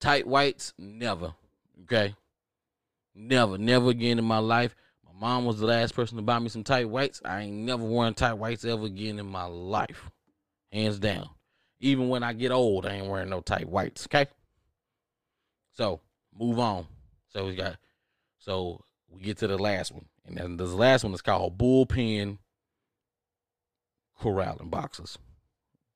tight 0.00 0.26
whites, 0.26 0.72
never. 0.78 1.34
Okay, 1.82 2.14
never, 3.14 3.58
never 3.58 3.90
again 3.90 4.18
in 4.18 4.24
my 4.24 4.38
life. 4.38 4.74
Mom 5.20 5.44
was 5.44 5.60
the 5.60 5.66
last 5.66 5.94
person 5.94 6.16
to 6.16 6.22
buy 6.22 6.38
me 6.38 6.48
some 6.48 6.64
tight 6.64 6.88
whites. 6.88 7.20
I 7.26 7.42
ain't 7.42 7.56
never 7.56 7.84
worn 7.84 8.14
tight 8.14 8.32
whites 8.32 8.64
ever 8.64 8.86
again 8.86 9.18
in 9.18 9.26
my 9.26 9.44
life, 9.44 10.10
hands 10.72 10.98
down. 10.98 11.28
Even 11.78 12.08
when 12.08 12.22
I 12.22 12.32
get 12.32 12.50
old, 12.50 12.86
I 12.86 12.94
ain't 12.94 13.06
wearing 13.06 13.28
no 13.28 13.42
tight 13.42 13.68
whites. 13.68 14.06
Okay. 14.06 14.30
So 15.74 16.00
move 16.38 16.58
on. 16.58 16.86
So 17.28 17.46
we 17.46 17.54
got. 17.54 17.76
So 18.38 18.82
we 19.10 19.20
get 19.20 19.36
to 19.38 19.46
the 19.46 19.58
last 19.58 19.92
one, 19.92 20.06
and 20.24 20.38
then 20.38 20.56
this 20.56 20.70
last 20.70 21.04
one 21.04 21.12
is 21.12 21.20
called 21.20 21.58
bullpen 21.58 22.38
corralling 24.18 24.70
boxes, 24.70 25.18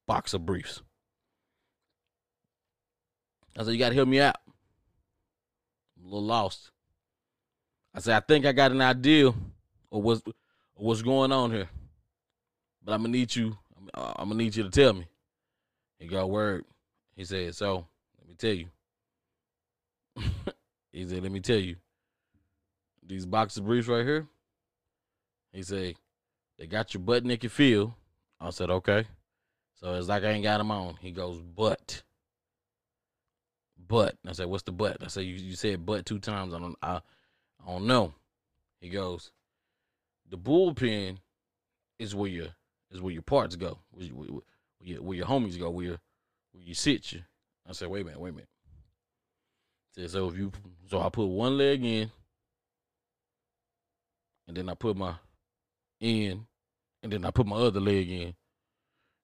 boxer 0.07 0.39
briefs. 0.39 0.83
I 3.57 3.63
said, 3.63 3.73
you 3.73 3.79
got 3.79 3.91
to 3.91 3.95
help 3.95 4.09
me 4.09 4.21
out. 4.21 4.37
I'm 5.97 6.05
a 6.05 6.15
little 6.15 6.27
lost. 6.27 6.73
I 7.95 8.01
said, 8.01 8.17
I 8.17 8.21
think 8.21 8.45
I 8.45 8.53
got 8.53 8.73
an 8.73 8.81
idea 8.81 9.29
of 9.29 9.37
what's 9.91 10.23
what's 10.75 11.03
going 11.03 11.31
on 11.31 11.53
here, 11.53 11.69
but 12.85 12.93
I'm 12.93 13.03
gonna 13.03 13.13
need 13.13 13.35
you. 13.35 13.57
I'm 13.95 14.29
gonna 14.29 14.35
need 14.35 14.57
you 14.57 14.65
to 14.65 14.71
tell 14.71 14.93
me. 14.93 15.07
He 15.99 16.09
got 16.09 16.29
word. 16.29 16.65
He 17.17 17.25
said, 17.25 17.55
so 17.55 17.87
let 18.19 18.29
me 18.29 18.35
tell 18.35 18.53
you. 18.53 18.67
he 20.93 21.07
said, 21.07 21.23
let 21.23 21.31
me 21.31 21.41
tell 21.41 21.59
you. 21.59 21.77
These 23.07 23.27
boxes 23.27 23.61
briefs 23.61 23.87
right 23.87 24.05
here. 24.05 24.27
He 25.53 25.63
said, 25.63 25.95
they 26.59 26.67
got 26.67 26.95
your 26.95 27.03
butt 27.03 27.25
naked 27.25 27.53
feel. 27.53 27.97
I 28.41 28.51
said, 28.51 28.71
okay. 28.71 29.07
So 29.75 29.95
it's 29.95 30.09
like 30.09 30.25
I 30.25 30.31
ain't 30.31 30.43
got 30.43 30.59
them 30.59 30.71
on. 30.71 30.97
He 31.01 31.13
goes, 31.13 31.41
but. 31.41 32.03
But. 33.87 34.17
I 34.27 34.33
said, 34.33 34.47
what's 34.47 34.65
the 34.65 34.73
but? 34.73 34.97
I 35.03 35.07
said, 35.07 35.25
you, 35.25 35.37
you 35.37 35.55
said 35.55 35.87
but 35.87 36.07
two 36.07 36.19
times. 36.19 36.55
I 36.55 36.59
don't, 36.59 36.77
I, 36.83 37.01
I 37.67 37.71
don't 37.71 37.87
know. 37.87 38.15
He 38.81 38.89
goes, 38.91 39.31
the 40.31 40.37
bullpen 40.37 41.19
is 41.99 42.15
where 42.15 42.31
your 42.31 42.49
is 42.91 43.01
where 43.01 43.13
your 43.13 43.23
parts 43.23 43.57
go, 43.57 43.79
where, 43.91 44.07
where, 44.09 44.29
where, 44.29 44.43
your, 44.81 45.03
where 45.03 45.17
your 45.17 45.27
homies 45.27 45.59
go, 45.59 45.71
where 45.71 45.99
where 46.53 46.63
you 46.63 46.75
sit 46.75 47.13
you. 47.13 47.23
I 47.69 47.73
said, 47.73 47.89
wait 47.89 48.03
a 48.03 48.05
minute, 48.05 48.21
wait 48.21 48.31
a 48.31 48.33
minute. 48.33 48.49
Said, 49.95 50.11
so 50.11 50.29
if 50.29 50.37
you 50.37 50.53
so 50.87 51.01
I 51.01 51.09
put 51.09 51.27
one 51.27 51.57
leg 51.57 51.85
in, 51.85 52.11
and 54.47 54.57
then 54.57 54.69
I 54.69 54.75
put 54.75 54.97
my 54.97 55.15
in, 56.01 56.47
and 57.03 57.13
then 57.13 57.25
I 57.25 57.31
put 57.31 57.47
my 57.47 57.57
other 57.57 57.81
leg 57.81 58.11
in. 58.11 58.35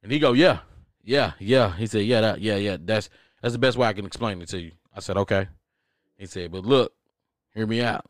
And 0.02 0.10
he 0.10 0.18
go, 0.18 0.32
yeah, 0.32 0.60
yeah, 1.02 1.32
yeah. 1.38 1.76
He 1.76 1.86
said, 1.86 2.06
yeah, 2.06 2.20
that, 2.22 2.40
yeah, 2.40 2.56
yeah. 2.56 2.78
That's 2.80 3.10
that's 3.42 3.52
the 3.52 3.58
best 3.58 3.76
way 3.76 3.88
I 3.88 3.92
can 3.92 4.06
explain 4.06 4.40
it 4.40 4.48
to 4.50 4.60
you. 4.60 4.72
I 4.94 5.00
said, 5.00 5.16
okay. 5.18 5.48
He 6.16 6.26
said, 6.26 6.52
but 6.52 6.64
look, 6.64 6.92
hear 7.54 7.66
me 7.66 7.82
out. 7.82 8.04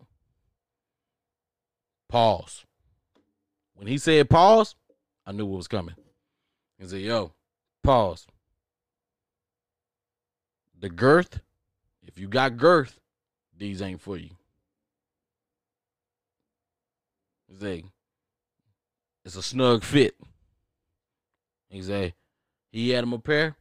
Pause. 2.11 2.65
When 3.75 3.87
he 3.87 3.97
said 3.97 4.29
pause, 4.29 4.75
I 5.25 5.33
knew 5.33 5.47
what 5.47 5.59
was 5.59 5.69
coming. 5.69 5.95
He 6.79 6.87
said, 6.87 7.01
yo, 7.03 7.33
pause. 7.85 8.27
The 10.79 10.91
girth, 10.91 11.41
if 12.03 12.19
you 12.19 12.27
got 12.27 12.57
girth, 12.57 12.99
these 13.57 13.81
ain't 13.81 14.01
for 14.01 14.17
you. 14.17 14.31
He 17.49 17.57
said, 17.61 17.85
it's 19.25 19.37
a 19.37 19.43
snug 19.43 19.85
fit. 19.85 20.17
He 21.69 21.81
said, 21.83 22.15
he 22.73 22.91
had 22.91 23.05
him 23.05 23.13
a 23.13 23.19
pair. 23.19 23.57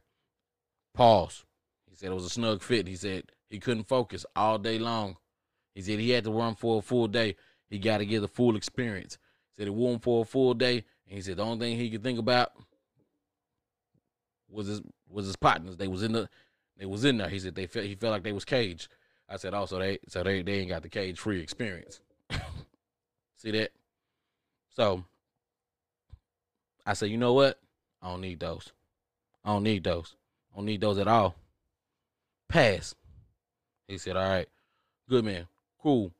Pause. 0.94 1.44
He 1.88 1.94
said 1.94 2.10
it 2.10 2.14
was 2.14 2.24
a 2.24 2.30
snug 2.30 2.62
fit. 2.62 2.88
He 2.88 2.96
said 2.96 3.24
he 3.48 3.60
couldn't 3.60 3.86
focus 3.86 4.26
all 4.34 4.58
day 4.58 4.78
long. 4.78 5.16
He 5.74 5.82
said 5.82 6.00
he 6.00 6.10
had 6.10 6.24
to 6.24 6.32
run 6.32 6.56
for 6.56 6.78
a 6.78 6.82
full 6.82 7.06
day. 7.06 7.36
He 7.70 7.78
got 7.78 7.98
to 7.98 8.06
get 8.06 8.20
the 8.20 8.28
full 8.28 8.56
experience. 8.56 9.16
He 9.50 9.60
said 9.60 9.66
he 9.66 9.70
wore 9.70 9.98
for 9.98 10.22
a 10.22 10.26
full 10.26 10.52
day, 10.54 10.84
and 11.06 11.16
he 11.16 11.22
said 11.22 11.38
the 11.38 11.44
only 11.44 11.58
thing 11.58 11.78
he 11.78 11.88
could 11.90 12.02
think 12.02 12.18
about 12.18 12.52
was 14.50 14.66
his 14.66 14.82
was 15.08 15.26
his 15.26 15.36
partners. 15.36 15.76
They 15.76 15.88
was 15.88 16.02
in 16.02 16.12
the 16.12 16.28
they 16.76 16.86
was 16.86 17.04
in 17.04 17.18
there. 17.18 17.28
He 17.28 17.38
said 17.38 17.54
they 17.54 17.66
felt 17.66 17.86
he 17.86 17.94
felt 17.94 18.12
like 18.12 18.24
they 18.24 18.32
was 18.32 18.44
caged. 18.44 18.88
I 19.28 19.36
said 19.36 19.54
also 19.54 19.78
they 19.78 19.98
so 20.08 20.22
they 20.22 20.42
they 20.42 20.54
ain't 20.54 20.68
got 20.68 20.82
the 20.82 20.88
cage 20.88 21.18
free 21.18 21.40
experience. 21.40 22.00
See 23.36 23.52
that? 23.52 23.70
So 24.70 25.04
I 26.86 26.94
said, 26.94 27.10
you 27.10 27.18
know 27.18 27.34
what? 27.34 27.58
I 28.02 28.08
don't 28.08 28.20
need 28.20 28.40
those. 28.40 28.72
I 29.44 29.52
don't 29.52 29.62
need 29.62 29.84
those. 29.84 30.16
I 30.52 30.56
don't 30.56 30.66
need 30.66 30.80
those 30.80 30.98
at 30.98 31.08
all. 31.08 31.36
Pass. 32.48 32.94
He 33.86 33.98
said, 33.98 34.16
all 34.16 34.28
right. 34.28 34.48
Good 35.08 35.24
man. 35.24 35.46
Cool. 35.80 36.12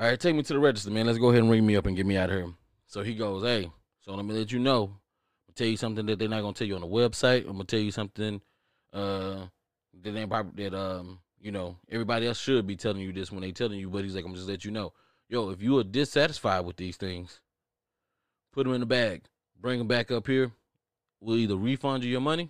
All 0.00 0.06
right, 0.06 0.18
take 0.18 0.34
me 0.34 0.42
to 0.42 0.54
the 0.54 0.58
register, 0.58 0.90
man. 0.90 1.04
Let's 1.04 1.18
go 1.18 1.28
ahead 1.28 1.42
and 1.42 1.50
ring 1.50 1.66
me 1.66 1.76
up 1.76 1.84
and 1.84 1.94
get 1.94 2.06
me 2.06 2.16
out 2.16 2.30
of 2.30 2.36
here. 2.36 2.50
So 2.86 3.02
he 3.02 3.14
goes, 3.14 3.42
hey, 3.42 3.70
so 4.00 4.14
let 4.14 4.24
me 4.24 4.32
let 4.32 4.50
you 4.50 4.58
know. 4.58 4.84
I'm 4.84 4.88
gonna 4.88 5.54
tell 5.54 5.66
you 5.66 5.76
something 5.76 6.06
that 6.06 6.18
they're 6.18 6.26
not 6.26 6.40
gonna 6.40 6.54
tell 6.54 6.66
you 6.66 6.74
on 6.74 6.80
the 6.80 6.86
website. 6.86 7.40
I'm 7.40 7.52
gonna 7.52 7.64
tell 7.64 7.80
you 7.80 7.90
something 7.90 8.40
uh 8.94 9.44
that 10.02 10.12
they 10.12 10.24
probably 10.24 10.64
that 10.64 10.74
um 10.74 11.18
you 11.38 11.52
know, 11.52 11.76
everybody 11.90 12.26
else 12.26 12.40
should 12.40 12.66
be 12.66 12.76
telling 12.76 13.02
you 13.02 13.12
this 13.12 13.30
when 13.30 13.42
they 13.42 13.52
telling 13.52 13.78
you, 13.78 13.90
but 13.90 14.02
he's 14.02 14.16
like, 14.16 14.24
I'm 14.24 14.34
just 14.34 14.48
let 14.48 14.64
you 14.64 14.70
know, 14.70 14.94
yo, 15.28 15.50
if 15.50 15.60
you 15.60 15.76
are 15.78 15.84
dissatisfied 15.84 16.64
with 16.64 16.78
these 16.78 16.96
things, 16.96 17.40
put 18.54 18.64
them 18.64 18.72
in 18.72 18.80
the 18.80 18.86
bag, 18.86 19.24
bring 19.60 19.76
them 19.76 19.88
back 19.88 20.10
up 20.10 20.26
here. 20.26 20.50
We'll 21.20 21.36
either 21.36 21.56
refund 21.56 22.04
you 22.04 22.10
your 22.10 22.22
money. 22.22 22.48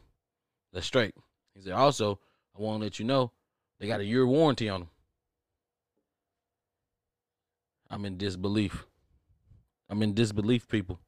That's 0.72 0.86
straight. 0.86 1.14
He 1.56 1.62
said, 1.62 1.72
also, 1.72 2.20
I 2.56 2.62
want 2.62 2.78
to 2.78 2.84
let 2.84 3.00
you 3.00 3.06
know 3.06 3.32
they 3.80 3.88
got 3.88 3.98
a 3.98 4.04
year 4.04 4.24
warranty 4.24 4.68
on 4.68 4.82
them. 4.82 4.88
I'm 7.90 8.04
in 8.04 8.16
disbelief. 8.16 8.86
I'm 9.88 10.02
in 10.02 10.14
disbelief, 10.14 10.68
people. 10.68 11.00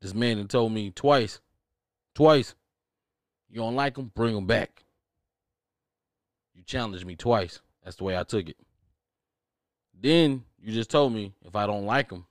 This 0.00 0.14
man 0.14 0.38
had 0.38 0.48
told 0.48 0.72
me 0.72 0.90
twice, 0.90 1.40
twice, 2.14 2.54
you 3.48 3.56
don't 3.56 3.74
like 3.74 3.96
them, 3.96 4.12
bring 4.14 4.34
them 4.34 4.46
back. 4.46 4.84
You 6.54 6.62
challenged 6.62 7.04
me 7.04 7.16
twice. 7.16 7.60
That's 7.82 7.96
the 7.96 8.04
way 8.04 8.16
I 8.16 8.22
took 8.22 8.48
it. 8.48 8.56
Then 9.98 10.44
you 10.60 10.72
just 10.72 10.90
told 10.90 11.12
me 11.12 11.32
if 11.44 11.56
I 11.56 11.66
don't 11.66 11.86
like 11.86 12.10
them, 12.10 12.26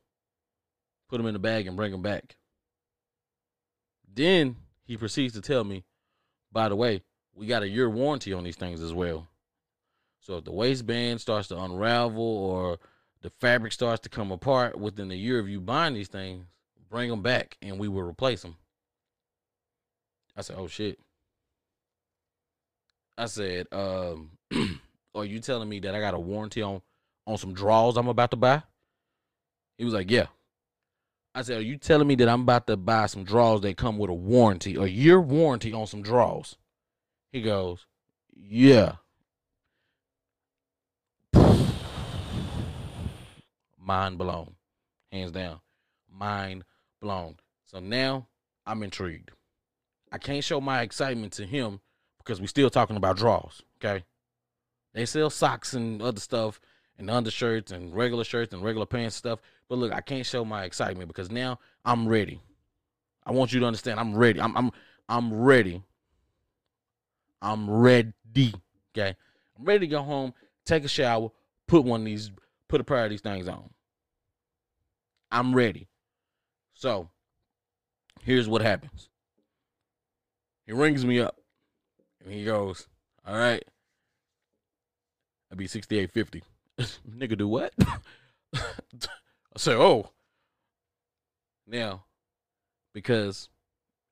put 1.10 1.17
them 1.17 1.25
in 1.25 1.34
the 1.34 1.39
bag 1.39 1.67
and 1.67 1.75
bring 1.75 1.91
them 1.91 2.01
back. 2.01 2.38
Then 4.13 4.55
he 4.86 4.96
proceeds 4.96 5.34
to 5.34 5.41
tell 5.41 5.63
me, 5.63 5.84
by 6.51 6.70
the 6.70 6.75
way, 6.75 7.01
we 7.34 7.48
got 7.48 7.63
a 7.63 7.67
year 7.67 7.89
warranty 7.89 8.32
on 8.32 8.44
these 8.44 8.55
things 8.55 8.82
as 8.82 8.94
well. 8.94 9.27
So 10.22 10.38
if 10.38 10.46
the 10.46 10.51
waistband 10.51 11.20
starts 11.20 11.50
to 11.50 11.60
unravel 11.60 12.22
or 12.22 12.79
the 13.25 13.32
fabric 13.41 13.74
starts 13.74 14.01
to 14.01 14.10
come 14.10 14.32
apart 14.32 14.77
within 14.77 15.10
a 15.10 15.15
year 15.15 15.39
of 15.39 15.50
you 15.50 15.60
buying 15.60 15.96
these 15.96 16.08
things, 16.08 16.46
bring 16.91 17.10
them 17.10 17.24
back 17.24 17.58
and 17.60 17.79
we 17.79 17.88
will 17.88 18.03
replace 18.03 18.44
them. 18.44 18.55
I 20.38 20.41
said, 20.41 20.58
oh 20.60 20.67
shit. 20.67 21.00
I 23.17 23.25
said, 23.25 23.65
um, 23.72 24.29
are 25.15 25.25
you 25.25 25.39
telling 25.39 25.67
me 25.67 25.79
that 25.79 25.96
I 25.96 26.00
got 26.00 26.13
a 26.13 26.20
warranty 26.20 26.62
on 26.62 26.84
on 27.25 27.39
some 27.39 27.55
drawers 27.55 27.98
I'm 27.98 28.10
about 28.10 28.29
to 28.29 28.38
buy? 28.38 28.62
He 29.79 29.86
was 29.86 29.96
like, 29.96 30.12
yeah. 30.12 30.27
I 31.34 31.41
said, 31.41 31.58
are 31.58 31.63
you 31.63 31.77
telling 31.77 32.08
me 32.08 32.13
that 32.17 32.29
I'm 32.29 32.41
about 32.41 32.67
to 32.67 32.77
buy 32.77 33.08
some 33.08 33.24
drawers 33.24 33.62
that 33.62 33.75
come 33.75 33.98
with 33.98 34.12
a 34.12 34.13
warranty, 34.13 34.75
a 34.75 34.86
year 34.86 35.20
warranty 35.20 35.74
on 35.74 35.88
some 35.88 36.03
drawers? 36.03 36.58
He 37.32 37.41
goes, 37.41 37.88
yeah. 38.36 38.98
Mind 43.86 44.18
blown. 44.18 44.56
Hands 45.12 45.32
down. 45.32 45.60
Mind 46.12 46.63
blown. 47.00 47.36
So 47.65 47.80
now 47.80 48.27
I'm 48.65 48.82
intrigued. 48.82 49.32
I 50.12 50.18
can't 50.18 50.44
show 50.44 50.60
my 50.60 50.82
excitement 50.82 51.34
to 51.34 51.46
him 51.46 51.80
because 52.18 52.42
we're 52.42 52.48
still 52.48 52.70
talking 52.70 52.98
about 52.98 53.18
draws. 53.18 53.62
Okay, 53.80 54.04
they 54.94 55.06
sell 55.06 55.30
socks 55.30 55.74
and 55.74 56.01
other 56.01 56.20
stuff 56.20 56.60
and 56.98 57.12
undershirts 57.12 57.72
and 57.72 57.94
regular 57.94 58.24
shirts 58.24 58.54
and 58.54 58.63
regular 58.63 58.86
pants 58.88 59.15
stuff. 59.15 59.39
But 59.70 59.77
look, 59.77 59.94
I 59.94 60.01
can't 60.01 60.25
show 60.25 60.44
my 60.44 60.63
excitement 60.63 61.08
because 61.08 61.30
now 61.30 61.60
I'm 61.84 62.08
ready. 62.08 62.42
I 63.24 63.32
want 63.34 63.54
you 63.54 63.60
to 63.60 63.65
understand. 63.68 64.00
I'm 64.00 64.15
ready. 64.15 64.42
I'm 64.42 64.56
I'm 64.58 64.72
I'm 65.08 65.34
ready. 65.34 65.84
I'm 67.42 67.70
ready. 67.70 68.13
Okay, 68.98 69.15
I'm 69.60 69.65
ready 69.65 69.80
to 69.82 69.92
go 69.92 70.01
home, 70.01 70.34
take 70.65 70.86
a 70.86 70.88
shower, 70.88 71.30
put 71.68 71.84
one 71.84 72.01
of 72.01 72.06
these, 72.06 72.32
put 72.68 72.82
a 72.82 72.84
pair 72.84 73.04
of 73.04 73.12
these 73.12 73.22
things 73.22 73.48
on. 73.48 73.70
I'm 75.36 75.54
ready. 75.54 75.89
So 76.75 77.10
here's 78.21 78.48
what 78.48 78.62
happens. 78.62 79.10
He 80.65 80.71
rings 80.71 81.04
me 81.04 81.19
up. 81.19 81.36
And 82.24 82.34
he 82.34 82.45
goes, 82.45 82.88
All 83.28 83.38
right. 83.38 83.63
I'd 85.52 85.58
be 85.58 85.67
6850. 85.67 86.41
Nigga, 87.19 87.38
do 87.38 87.50
what? 87.50 87.74
I 88.56 88.62
say, 89.58 89.74
Oh. 89.74 90.10
Now, 91.67 92.06
because 92.93 93.50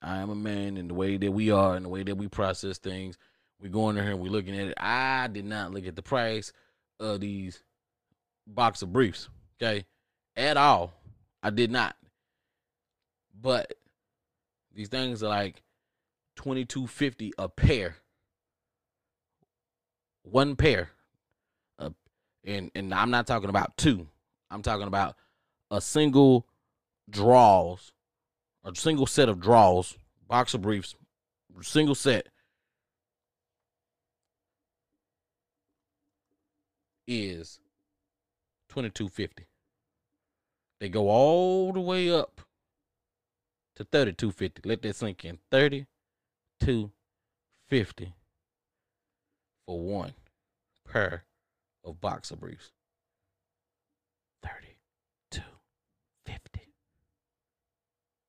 I 0.01 0.17
am 0.17 0.29
a 0.29 0.35
man 0.35 0.75
and 0.75 0.89
the 0.89 0.93
way 0.93 1.15
that 1.15 1.31
we 1.31 1.51
are 1.51 1.75
and 1.75 1.85
the 1.85 1.89
way 1.89 2.03
that 2.03 2.17
we 2.17 2.27
process 2.27 2.79
things, 2.79 3.17
we 3.61 3.69
go 3.69 3.89
in 3.89 3.95
here 3.95 4.11
and 4.11 4.19
we 4.19 4.27
looking 4.27 4.59
at 4.59 4.67
it. 4.67 4.73
I 4.75 5.27
did 5.27 5.45
not 5.45 5.71
look 5.71 5.87
at 5.87 5.95
the 5.95 6.01
price 6.01 6.51
of 6.99 7.21
these 7.21 7.63
box 8.45 8.81
of 8.81 8.91
briefs, 8.91 9.29
okay? 9.55 9.85
At 10.35 10.57
all. 10.57 10.91
I 11.43 11.51
did 11.51 11.69
not. 11.69 11.95
But 13.39 13.73
these 14.73 14.87
things 14.87 15.21
are 15.21 15.29
like 15.29 15.61
2250 16.37 17.33
a 17.37 17.49
pair 17.49 17.97
one 20.23 20.55
pair. 20.55 20.89
Uh, 21.77 21.91
and 22.43 22.71
and 22.73 22.93
I'm 22.93 23.11
not 23.11 23.27
talking 23.27 23.49
about 23.49 23.77
two. 23.77 24.07
I'm 24.49 24.61
talking 24.61 24.87
about 24.87 25.15
a 25.69 25.81
single 25.81 26.47
draws, 27.09 27.91
a 28.63 28.73
single 28.75 29.05
set 29.05 29.29
of 29.29 29.39
draws, 29.39 29.97
boxer 30.27 30.57
briefs, 30.57 30.95
single 31.61 31.95
set 31.95 32.27
is 37.07 37.59
2250. 38.69 39.45
They 40.83 40.89
go 40.89 41.07
all 41.07 41.71
the 41.71 41.79
way 41.79 42.11
up 42.11 42.41
to 43.77 43.85
3250. 43.85 44.67
Let 44.67 44.81
that 44.81 44.97
sink 44.97 45.23
in. 45.23 45.39
3250 45.49 48.13
for 49.65 49.79
one 49.79 50.11
pair 50.85 51.23
of 51.85 52.01
boxer 52.01 52.35
briefs. 52.35 52.73
32 54.43 55.41
50. 56.25 56.41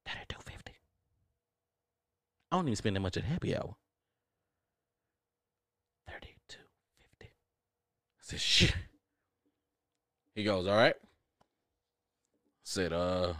32 0.07 0.37
50. 0.41 0.73
I 2.53 2.57
don't 2.57 2.69
even 2.69 2.77
spend 2.77 2.95
that 2.95 3.01
much 3.01 3.17
at 3.17 3.25
happy 3.25 3.57
hour. 3.57 3.75
3250. 6.07 7.27
I 7.27 7.31
said, 8.21 8.41
shit. 8.41 8.77
He 10.37 10.45
goes, 10.45 10.69
all 10.69 10.77
right. 10.77 10.95
Said, 12.67 12.95
uh, 12.95 13.35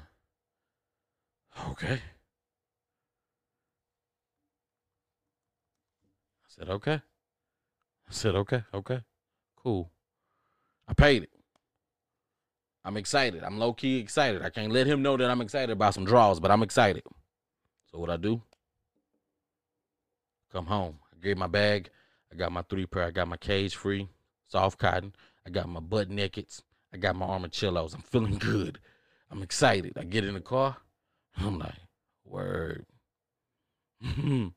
okay. 1.71 1.95
I 1.95 1.99
said, 6.47 6.69
okay. 6.69 6.93
I 6.93 8.13
said, 8.13 8.35
okay, 8.35 8.63
okay, 8.75 9.01
cool. 9.57 9.91
I 10.87 10.93
paid 10.93 11.23
it. 11.23 11.31
I'm 12.85 12.99
excited. 12.99 13.43
I'm 13.43 13.59
low 13.59 13.73
key 13.73 13.99
excited. 13.99 14.43
I 14.43 14.51
can't 14.51 14.71
let 14.71 14.87
him 14.87 15.01
know 15.01 15.17
that 15.17 15.31
I'm 15.31 15.41
excited 15.41 15.71
about 15.71 15.95
some 15.95 16.05
draws, 16.05 16.39
but 16.39 16.51
I'm 16.51 16.63
excited. 16.63 17.03
So 17.91 17.99
what 17.99 18.11
I 18.11 18.19
do? 18.19 18.43
Come 20.53 20.67
home. 20.67 20.99
I 21.11 21.25
get 21.25 21.39
my 21.39 21.47
bag. 21.47 21.89
I 22.31 22.37
got 22.37 22.53
my 22.53 22.63
three 22.63 22.85
pair. 22.85 23.05
I 23.05 23.11
got 23.11 23.27
my 23.27 23.39
cage 23.39 23.75
free, 23.75 24.07
soft 24.49 24.79
cotton. 24.79 25.15
I 25.47 25.51
got 25.51 25.67
my 25.67 25.81
butt 25.81 26.11
nakeds. 26.11 26.63
I 26.93 26.99
got 26.99 27.17
my 27.17 27.27
armachillos. 27.27 27.95
I'm 27.95 28.03
feeling 28.03 28.37
good. 28.39 28.81
I'm 29.35 29.43
excited. 29.43 29.95
I 29.99 30.05
get 30.05 30.25
in 30.25 30.35
the 30.35 30.41
car. 30.41 30.77
I'm 31.37 31.59
like, 31.59 31.75
word. 32.25 32.87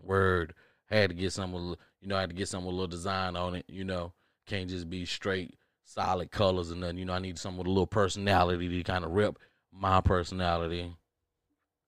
word. 0.00 0.54
I 0.88 0.96
had 0.96 1.10
to 1.10 1.16
get 1.16 1.32
some 1.32 1.52
you 2.00 2.08
know, 2.08 2.16
I 2.16 2.20
had 2.20 2.30
to 2.30 2.36
get 2.36 2.48
something 2.48 2.66
with 2.66 2.74
a 2.74 2.76
little 2.76 2.86
design 2.86 3.34
on 3.34 3.56
it. 3.56 3.64
You 3.68 3.82
know, 3.82 4.12
can't 4.46 4.70
just 4.70 4.88
be 4.88 5.04
straight 5.04 5.56
solid 5.84 6.30
colors 6.30 6.70
and 6.70 6.80
nothing. 6.80 6.98
You 6.98 7.06
know, 7.06 7.12
I 7.12 7.18
need 7.18 7.38
something 7.40 7.58
with 7.58 7.66
a 7.66 7.70
little 7.70 7.88
personality 7.88 8.68
to 8.68 8.82
kind 8.84 9.04
of 9.04 9.10
rip 9.10 9.36
my 9.72 10.00
personality. 10.00 10.94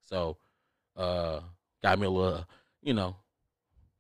So, 0.09 0.37
uh, 0.97 1.41
got 1.81 2.01
me 2.01 2.07
a 2.07 2.11
little, 2.11 2.45
you 2.83 2.93
know, 2.93 3.15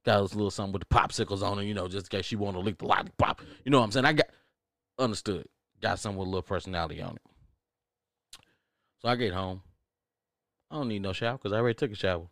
got 0.04 0.18
a 0.18 0.22
little 0.22 0.50
something 0.50 0.72
with 0.72 0.88
the 0.88 0.94
popsicles 0.94 1.42
on 1.42 1.60
it. 1.60 1.66
You 1.66 1.74
know, 1.74 1.86
just 1.86 2.12
in 2.12 2.18
case 2.18 2.26
she 2.26 2.34
want 2.34 2.56
to 2.56 2.60
lick 2.60 2.78
the 2.78 2.86
lollipop. 2.86 3.40
You 3.64 3.70
know 3.70 3.78
what 3.78 3.84
I'm 3.84 3.92
saying? 3.92 4.06
I 4.06 4.14
got 4.14 4.30
understood. 4.98 5.46
Got 5.80 6.00
something 6.00 6.18
with 6.18 6.26
a 6.26 6.30
little 6.30 6.42
personality 6.42 7.00
on 7.00 7.14
it. 7.14 7.31
So 9.02 9.08
I 9.08 9.16
get 9.16 9.34
home. 9.34 9.62
I 10.70 10.76
don't 10.76 10.88
need 10.88 11.02
no 11.02 11.12
shower 11.12 11.36
because 11.36 11.52
I 11.52 11.56
already 11.56 11.74
took 11.74 11.90
a 11.90 11.96
shower. 11.96 12.28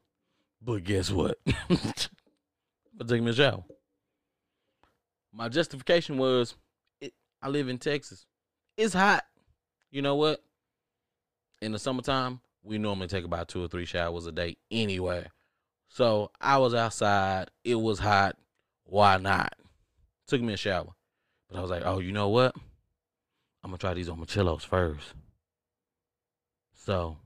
But 0.62 0.84
guess 0.84 1.10
what? 1.10 1.38
for 1.68 3.04
taking 3.06 3.28
a 3.28 3.32
shower. 3.32 3.64
My 5.32 5.48
justification 5.48 6.16
was, 6.16 6.54
it, 7.00 7.12
I 7.42 7.48
live 7.48 7.68
in 7.68 7.78
Texas. 7.78 8.26
It's 8.76 8.94
hot. 8.94 9.24
You 9.90 10.02
know 10.02 10.14
what? 10.14 10.42
In 11.60 11.72
the 11.72 11.78
summertime, 11.78 12.40
we 12.62 12.78
normally 12.78 13.08
take 13.08 13.24
about 13.24 13.48
two 13.48 13.64
or 13.64 13.68
three 13.68 13.84
showers 13.84 14.26
a 14.26 14.32
day 14.32 14.56
anyway. 14.70 15.26
So 15.88 16.30
I 16.40 16.58
was 16.58 16.74
outside. 16.74 17.50
It 17.64 17.74
was 17.74 17.98
hot. 17.98 18.36
Why 18.84 19.16
not? 19.16 19.54
Took 20.28 20.40
me 20.40 20.52
a 20.52 20.56
shower. 20.56 20.94
But 21.48 21.58
I 21.58 21.62
was 21.62 21.70
like, 21.70 21.82
oh, 21.84 21.98
you 21.98 22.12
know 22.12 22.28
what? 22.28 22.54
I'm 23.64 23.70
going 23.70 23.78
to 23.78 23.80
try 23.80 23.94
these 23.94 24.08
Armachillos 24.08 24.62
first. 24.62 25.14
So 26.84 27.18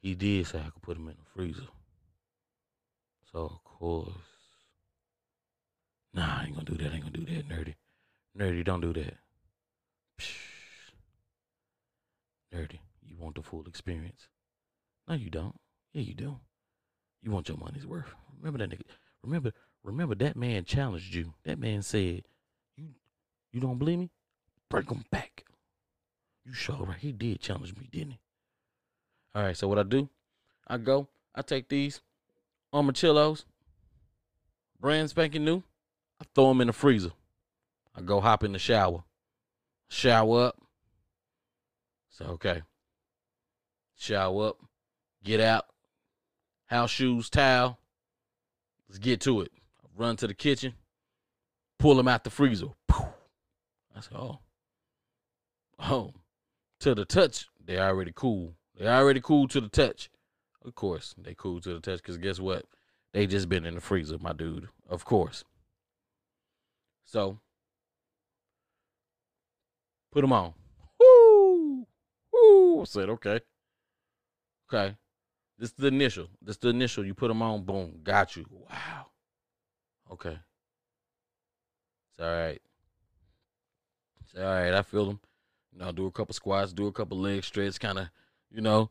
he 0.00 0.14
did 0.14 0.46
say 0.46 0.60
I 0.60 0.70
could 0.70 0.82
put 0.82 0.96
him 0.96 1.08
in 1.08 1.16
the 1.16 1.30
freezer. 1.34 1.68
So 3.32 3.38
of 3.40 3.64
course, 3.64 4.12
Nah, 6.14 6.38
I 6.40 6.44
ain't 6.44 6.54
gonna 6.54 6.64
do 6.64 6.76
that. 6.76 6.92
I 6.92 6.94
ain't 6.94 7.04
gonna 7.04 7.24
do 7.24 7.34
that, 7.34 7.48
nerdy. 7.48 7.74
Nerdy, 8.36 8.64
don't 8.64 8.80
do 8.80 8.92
that. 8.92 9.14
Psh. 10.18 10.92
Nerdy, 12.54 12.78
you 13.04 13.16
want 13.18 13.34
the 13.34 13.42
full 13.42 13.66
experience? 13.66 14.28
No, 15.06 15.14
you 15.14 15.28
don't. 15.28 15.56
Yeah, 15.92 16.02
you 16.02 16.14
do. 16.14 16.36
You 17.22 17.30
want 17.30 17.48
your 17.48 17.58
money's 17.58 17.86
worth. 17.86 18.14
Remember 18.38 18.58
that 18.58 18.70
nigga. 18.70 18.86
Remember, 19.22 19.52
remember 19.82 20.14
that 20.14 20.36
man 20.36 20.64
challenged 20.64 21.12
you. 21.12 21.34
That 21.44 21.58
man 21.58 21.82
said, 21.82 22.22
"You, 22.76 22.94
you 23.52 23.60
don't 23.60 23.78
believe 23.78 23.98
me? 23.98 24.10
Break 24.70 24.90
him 24.90 25.04
back." 25.10 25.44
You 26.48 26.54
sure 26.54 26.76
right? 26.76 26.96
He 26.98 27.12
did 27.12 27.40
challenge 27.40 27.76
me, 27.76 27.88
didn't 27.92 28.12
he? 28.12 28.20
All 29.34 29.42
right. 29.42 29.54
So 29.56 29.68
what 29.68 29.78
I 29.78 29.82
do? 29.82 30.08
I 30.66 30.78
go. 30.78 31.06
I 31.34 31.42
take 31.42 31.68
these 31.68 32.00
armachillos, 32.72 33.44
brand 34.80 35.10
spanking 35.10 35.44
new. 35.44 35.62
I 36.20 36.24
throw 36.34 36.48
them 36.48 36.62
in 36.62 36.68
the 36.68 36.72
freezer. 36.72 37.10
I 37.94 38.00
go 38.00 38.20
hop 38.20 38.44
in 38.44 38.52
the 38.52 38.58
shower, 38.58 39.04
shower 39.88 40.46
up. 40.46 40.62
So 42.08 42.24
okay. 42.24 42.62
Shower 43.94 44.48
up, 44.48 44.56
get 45.22 45.40
out, 45.40 45.66
house 46.66 46.90
shoes, 46.90 47.28
towel. 47.28 47.78
Let's 48.88 48.98
get 48.98 49.20
to 49.22 49.42
it. 49.42 49.52
Run 49.96 50.16
to 50.16 50.26
the 50.26 50.34
kitchen, 50.34 50.74
pull 51.78 51.96
them 51.96 52.08
out 52.08 52.24
the 52.24 52.30
freezer. 52.30 52.68
I 52.88 54.00
said, 54.00 54.16
oh, 54.16 54.38
oh, 55.80 56.14
to 56.80 56.94
the 56.94 57.04
touch, 57.04 57.48
they 57.64 57.78
already 57.78 58.12
cool. 58.14 58.54
They 58.78 58.86
already 58.86 59.20
cool 59.20 59.48
to 59.48 59.60
the 59.60 59.68
touch. 59.68 60.10
Of 60.64 60.74
course, 60.74 61.14
they 61.18 61.34
cool 61.34 61.60
to 61.60 61.74
the 61.74 61.80
touch 61.80 61.98
because 61.98 62.18
guess 62.18 62.38
what? 62.38 62.64
They 63.12 63.26
just 63.26 63.48
been 63.48 63.64
in 63.64 63.74
the 63.74 63.80
freezer, 63.80 64.18
my 64.18 64.32
dude. 64.32 64.68
Of 64.88 65.04
course. 65.04 65.44
So, 67.04 67.38
put 70.12 70.20
them 70.20 70.32
on. 70.32 70.52
Woo! 71.00 71.86
Woo! 72.32 72.82
I 72.82 72.84
said, 72.84 73.08
okay. 73.10 73.40
Okay. 74.72 74.94
This 75.58 75.70
is 75.70 75.76
the 75.76 75.88
initial. 75.88 76.28
This 76.42 76.56
is 76.56 76.60
the 76.60 76.68
initial. 76.68 77.04
You 77.04 77.14
put 77.14 77.28
them 77.28 77.42
on, 77.42 77.64
boom, 77.64 78.00
got 78.02 78.36
you. 78.36 78.46
Wow. 78.50 79.06
Okay. 80.12 80.38
It's 82.10 82.20
all 82.20 82.26
right. 82.26 82.60
It's 84.20 84.34
all 84.36 84.44
right. 84.44 84.74
I 84.74 84.82
feel 84.82 85.06
them. 85.06 85.20
You 85.78 85.84
know, 85.84 85.92
do 85.92 86.06
a 86.06 86.10
couple 86.10 86.34
squats, 86.34 86.72
do 86.72 86.88
a 86.88 86.92
couple 86.92 87.18
leg 87.18 87.44
stretches, 87.44 87.78
kind 87.78 88.00
of, 88.00 88.08
you 88.50 88.60
know, 88.60 88.90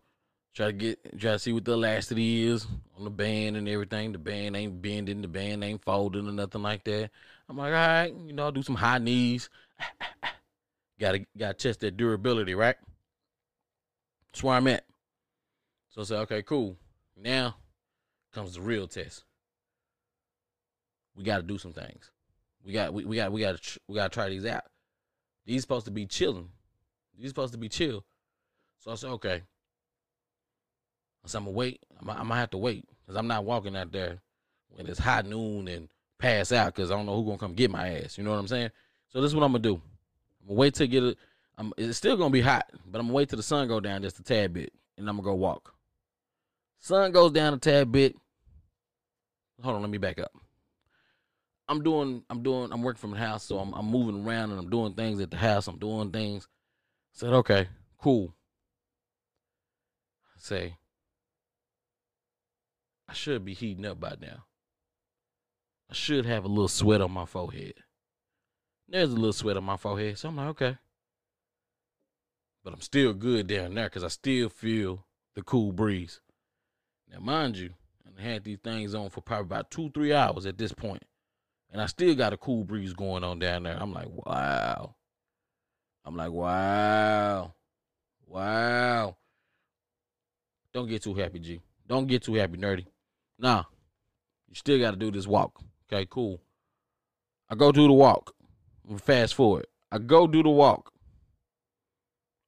try 0.55 0.67
to 0.67 0.71
get, 0.71 1.19
try 1.19 1.33
to 1.33 1.39
see 1.39 1.51
what 1.51 1.65
the 1.65 1.73
elasticity 1.73 2.47
is 2.47 2.65
on 2.97 3.03
the 3.03 3.09
band 3.09 3.57
and 3.57 3.67
everything. 3.67 4.13
The 4.13 4.17
band 4.17 4.55
ain't 4.55 4.81
bending, 4.81 5.21
the 5.21 5.27
band 5.27 5.65
ain't 5.65 5.83
folding 5.83 6.29
or 6.29 6.31
nothing 6.31 6.61
like 6.61 6.85
that. 6.85 7.09
I'm 7.49 7.57
like, 7.57 7.73
all 7.73 7.87
right, 7.87 8.13
you 8.25 8.31
know, 8.31 8.51
do 8.51 8.63
some 8.63 8.75
high 8.75 8.99
knees. 8.99 9.49
gotta, 10.99 11.25
gotta 11.37 11.55
test 11.55 11.81
that 11.81 11.97
durability, 11.97 12.55
right? 12.55 12.77
That's 14.31 14.41
where 14.41 14.55
I'm 14.55 14.67
at. 14.67 14.85
So 15.89 15.99
I 15.99 16.03
said, 16.05 16.19
okay, 16.19 16.41
cool. 16.41 16.77
Now 17.17 17.57
comes 18.33 18.53
the 18.53 18.61
real 18.61 18.87
test. 18.87 19.25
We 21.17 21.25
got 21.25 21.37
to 21.37 21.43
do 21.43 21.57
some 21.57 21.73
things. 21.73 22.11
We 22.63 22.71
got, 22.71 22.93
we, 22.93 23.03
we 23.03 23.17
got, 23.17 23.33
we 23.33 23.41
got, 23.41 23.77
we 23.89 23.95
got 23.95 24.09
to 24.09 24.15
try 24.15 24.29
these 24.29 24.45
out. 24.45 24.63
These 25.45 25.63
supposed 25.63 25.85
to 25.85 25.91
be 25.91 26.05
chilling. 26.05 26.49
These 27.17 27.29
supposed 27.29 27.53
to 27.53 27.59
be 27.59 27.69
chill. 27.69 28.05
So 28.79 28.91
I 28.91 28.95
said, 28.95 29.09
okay. 29.11 29.41
I 31.25 31.27
said, 31.27 31.39
I'm 31.39 31.45
gonna 31.45 31.57
wait. 31.57 31.83
I'm, 31.99 32.09
I'm 32.09 32.27
gonna 32.27 32.35
have 32.35 32.51
to 32.51 32.57
wait 32.57 32.85
because 33.01 33.17
I'm 33.17 33.27
not 33.27 33.45
walking 33.45 33.75
out 33.75 33.91
there 33.91 34.21
when 34.69 34.87
it's 34.87 34.99
high 34.99 35.21
noon 35.21 35.67
and 35.67 35.89
pass 36.19 36.51
out 36.51 36.75
because 36.75 36.91
I 36.91 36.95
don't 36.95 37.05
know 37.05 37.15
who 37.15 37.25
gonna 37.25 37.37
come 37.37 37.53
get 37.53 37.71
my 37.71 37.95
ass. 37.95 38.17
You 38.17 38.23
know 38.23 38.31
what 38.31 38.39
I'm 38.39 38.47
saying? 38.47 38.69
So 39.09 39.21
this 39.21 39.29
is 39.29 39.35
what 39.35 39.43
I'm 39.43 39.51
gonna 39.51 39.63
do. 39.63 39.75
I'm 40.41 40.47
gonna 40.47 40.59
wait 40.59 40.75
to 40.75 40.87
get 40.87 41.03
it. 41.03 41.17
I'm, 41.57 41.73
it's 41.77 41.97
still 41.97 42.17
gonna 42.17 42.29
be 42.29 42.41
hot, 42.41 42.69
but 42.85 42.99
I'm 42.99 43.07
gonna 43.07 43.15
wait 43.15 43.29
till 43.29 43.37
the 43.37 43.43
sun 43.43 43.67
go 43.67 43.79
down 43.79 44.03
just 44.03 44.19
a 44.19 44.23
tad 44.23 44.53
bit, 44.53 44.71
and 44.97 45.09
I'm 45.09 45.15
gonna 45.15 45.25
go 45.25 45.33
walk. 45.33 45.73
Sun 46.79 47.11
goes 47.11 47.31
down 47.31 47.53
a 47.53 47.57
tad 47.57 47.91
bit. 47.91 48.15
Hold 49.63 49.75
on, 49.75 49.81
let 49.81 49.89
me 49.89 49.97
back 49.97 50.19
up. 50.19 50.31
I'm 51.67 51.83
doing, 51.83 52.23
I'm 52.29 52.43
doing, 52.43 52.71
I'm 52.71 52.83
working 52.83 52.99
from 52.99 53.11
the 53.11 53.17
house, 53.17 53.43
so 53.43 53.57
I'm, 53.57 53.73
I'm 53.73 53.87
moving 53.87 54.25
around 54.25 54.51
and 54.51 54.59
I'm 54.59 54.69
doing 54.69 54.93
things 54.93 55.19
at 55.19 55.31
the 55.31 55.37
house. 55.37 55.67
I'm 55.67 55.79
doing 55.79 56.11
things. 56.11 56.47
Said, 57.17 57.33
okay, 57.33 57.69
cool. 57.97 58.35
I 60.35 60.37
say, 60.37 60.77
I 63.09 63.13
should 63.13 63.43
be 63.43 63.55
heating 63.55 63.87
up 63.87 63.99
by 63.99 64.17
now. 64.21 64.45
I 65.89 65.95
should 65.95 66.27
have 66.27 66.45
a 66.45 66.47
little 66.47 66.67
sweat 66.67 67.01
on 67.01 67.11
my 67.11 67.25
forehead. 67.25 67.73
There's 68.87 69.09
a 69.09 69.15
little 69.15 69.33
sweat 69.33 69.57
on 69.57 69.63
my 69.63 69.77
forehead, 69.77 70.19
so 70.19 70.29
I'm 70.29 70.35
like, 70.35 70.49
okay. 70.49 70.77
But 72.63 72.73
I'm 72.73 72.81
still 72.81 73.13
good 73.15 73.47
down 73.47 73.73
there 73.73 73.85
because 73.85 74.03
I 74.03 74.09
still 74.09 74.49
feel 74.49 75.03
the 75.33 75.41
cool 75.41 75.71
breeze. 75.71 76.21
Now, 77.11 77.19
mind 77.19 77.57
you, 77.57 77.71
I 78.15 78.21
had 78.21 78.43
these 78.43 78.59
things 78.63 78.93
on 78.93 79.09
for 79.09 79.21
probably 79.21 79.45
about 79.45 79.71
two, 79.71 79.89
three 79.89 80.13
hours 80.13 80.45
at 80.45 80.59
this 80.59 80.71
point, 80.71 81.01
and 81.71 81.81
I 81.81 81.87
still 81.87 82.13
got 82.13 82.33
a 82.33 82.37
cool 82.37 82.63
breeze 82.63 82.93
going 82.93 83.23
on 83.23 83.39
down 83.39 83.63
there. 83.63 83.75
I'm 83.81 83.91
like, 83.91 84.07
wow. 84.07 84.96
I'm 86.07 86.15
like, 86.15 86.31
wow, 86.31 87.53
wow. 88.27 89.17
Don't 90.71 90.87
get 90.87 91.03
too 91.03 91.13
happy, 91.13 91.39
G. 91.39 91.59
Don't 91.85 92.07
get 92.07 92.23
too 92.23 92.35
happy, 92.35 92.57
nerdy. 92.57 92.85
Nah, 93.37 93.65
you 94.47 94.55
still 94.55 94.79
got 94.79 94.91
to 94.91 94.97
do 94.97 95.11
this 95.11 95.27
walk. 95.27 95.61
Okay, 95.91 96.07
cool. 96.09 96.39
I 97.49 97.55
go 97.55 97.73
do 97.73 97.87
the 97.87 97.93
walk. 97.93 98.33
Fast 98.99 99.35
forward. 99.35 99.67
I 99.91 99.97
go 99.97 100.27
do 100.27 100.41
the 100.41 100.49
walk. 100.49 100.93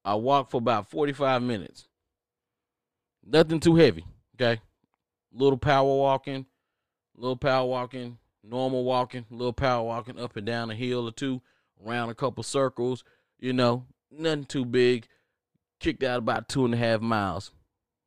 I 0.05 0.15
walk 0.15 0.51
for 0.51 0.57
about 0.59 0.89
45 0.89 1.41
minutes. 1.41 1.89
Nothing 3.25 3.59
too 3.59 3.75
heavy. 3.75 4.05
Okay. 4.35 4.61
Little 5.33 5.57
power 5.57 5.97
walking, 5.97 6.45
little 7.13 7.35
power 7.35 7.67
walking, 7.67 8.19
normal 8.41 8.85
walking, 8.85 9.25
little 9.29 9.51
power 9.51 9.83
walking 9.83 10.17
up 10.17 10.37
and 10.37 10.45
down 10.45 10.71
a 10.71 10.75
hill 10.75 11.09
or 11.09 11.11
two, 11.11 11.41
around 11.85 12.09
a 12.09 12.15
couple 12.15 12.41
circles, 12.41 13.03
you 13.39 13.53
know, 13.53 13.85
nothing 14.11 14.45
too 14.45 14.65
big. 14.65 15.07
Kicked 15.79 16.03
out 16.03 16.19
about 16.19 16.49
two 16.49 16.65
and 16.65 16.73
a 16.73 16.77
half 16.77 17.01
miles. 17.01 17.51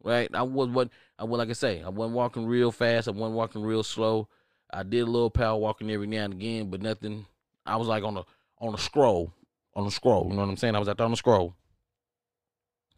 Right? 0.04 0.28
I 0.34 0.42
was 0.42 0.68
what 0.68 0.90
I 1.18 1.24
was 1.24 1.38
like 1.38 1.48
I 1.48 1.54
say, 1.54 1.82
I 1.82 1.88
wasn't 1.88 2.16
walking 2.16 2.46
real 2.46 2.72
fast, 2.72 3.08
I 3.08 3.12
wasn't 3.12 3.36
walking 3.36 3.62
real 3.62 3.82
slow. 3.82 4.28
I 4.72 4.82
did 4.82 5.00
a 5.00 5.06
little 5.06 5.30
power 5.30 5.58
walking 5.58 5.90
every 5.90 6.06
now 6.06 6.24
and 6.24 6.34
again, 6.34 6.70
but 6.70 6.82
nothing 6.82 7.26
I 7.64 7.76
was 7.76 7.88
like 7.88 8.02
on 8.04 8.16
a 8.16 8.24
on 8.58 8.74
a 8.74 8.78
scroll. 8.78 9.32
On 9.74 9.86
a 9.86 9.90
scroll. 9.90 10.26
You 10.28 10.34
know 10.34 10.42
what 10.42 10.50
I'm 10.50 10.56
saying? 10.56 10.74
I 10.74 10.78
was 10.78 10.88
out 10.88 10.98
there 10.98 11.06
on 11.06 11.12
a 11.12 11.16
scroll. 11.16 11.54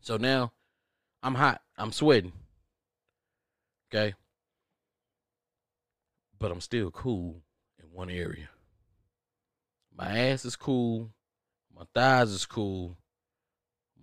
So 0.00 0.16
now 0.16 0.52
I'm 1.22 1.34
hot. 1.34 1.62
I'm 1.78 1.92
sweating. 1.92 2.32
Okay. 3.92 4.14
But 6.38 6.50
I'm 6.50 6.60
still 6.60 6.90
cool 6.90 7.42
in 7.78 7.86
one 7.92 8.10
area. 8.10 8.48
My 9.96 10.18
ass 10.18 10.44
is 10.44 10.56
cool. 10.56 11.10
My 11.76 11.84
thighs 11.94 12.30
is 12.30 12.46
cool. 12.46 12.96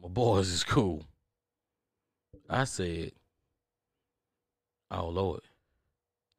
My 0.02 0.10
boys 0.10 0.50
is 0.50 0.64
cool. 0.64 1.06
I 2.50 2.66
said, 2.66 3.14
Oh 4.90 5.08
Lord, 5.08 5.42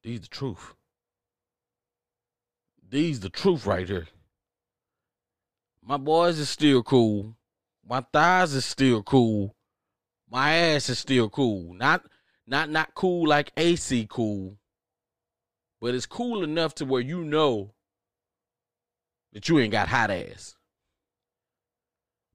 these 0.02 0.20
the 0.20 0.28
truth. 0.28 0.74
These 2.90 3.20
the 3.20 3.30
truth 3.30 3.64
right 3.64 3.88
here. 3.88 4.08
My 5.82 5.96
boys 5.96 6.38
is 6.38 6.50
still 6.50 6.82
cool. 6.82 7.34
My 7.88 8.04
thighs 8.12 8.52
is 8.52 8.66
still 8.66 9.02
cool. 9.02 9.54
My 10.30 10.52
ass 10.54 10.90
is 10.90 10.98
still 10.98 11.30
cool. 11.30 11.72
Not 11.72 12.04
not 12.46 12.68
not 12.68 12.94
cool 12.94 13.26
like 13.26 13.52
AC 13.56 14.06
cool. 14.10 14.58
But 15.80 15.94
it's 15.94 16.06
cool 16.06 16.44
enough 16.44 16.74
to 16.76 16.84
where 16.84 17.00
you 17.00 17.24
know 17.24 17.72
that 19.32 19.48
you 19.48 19.58
ain't 19.58 19.72
got 19.72 19.88
hot 19.88 20.10
ass. 20.10 20.56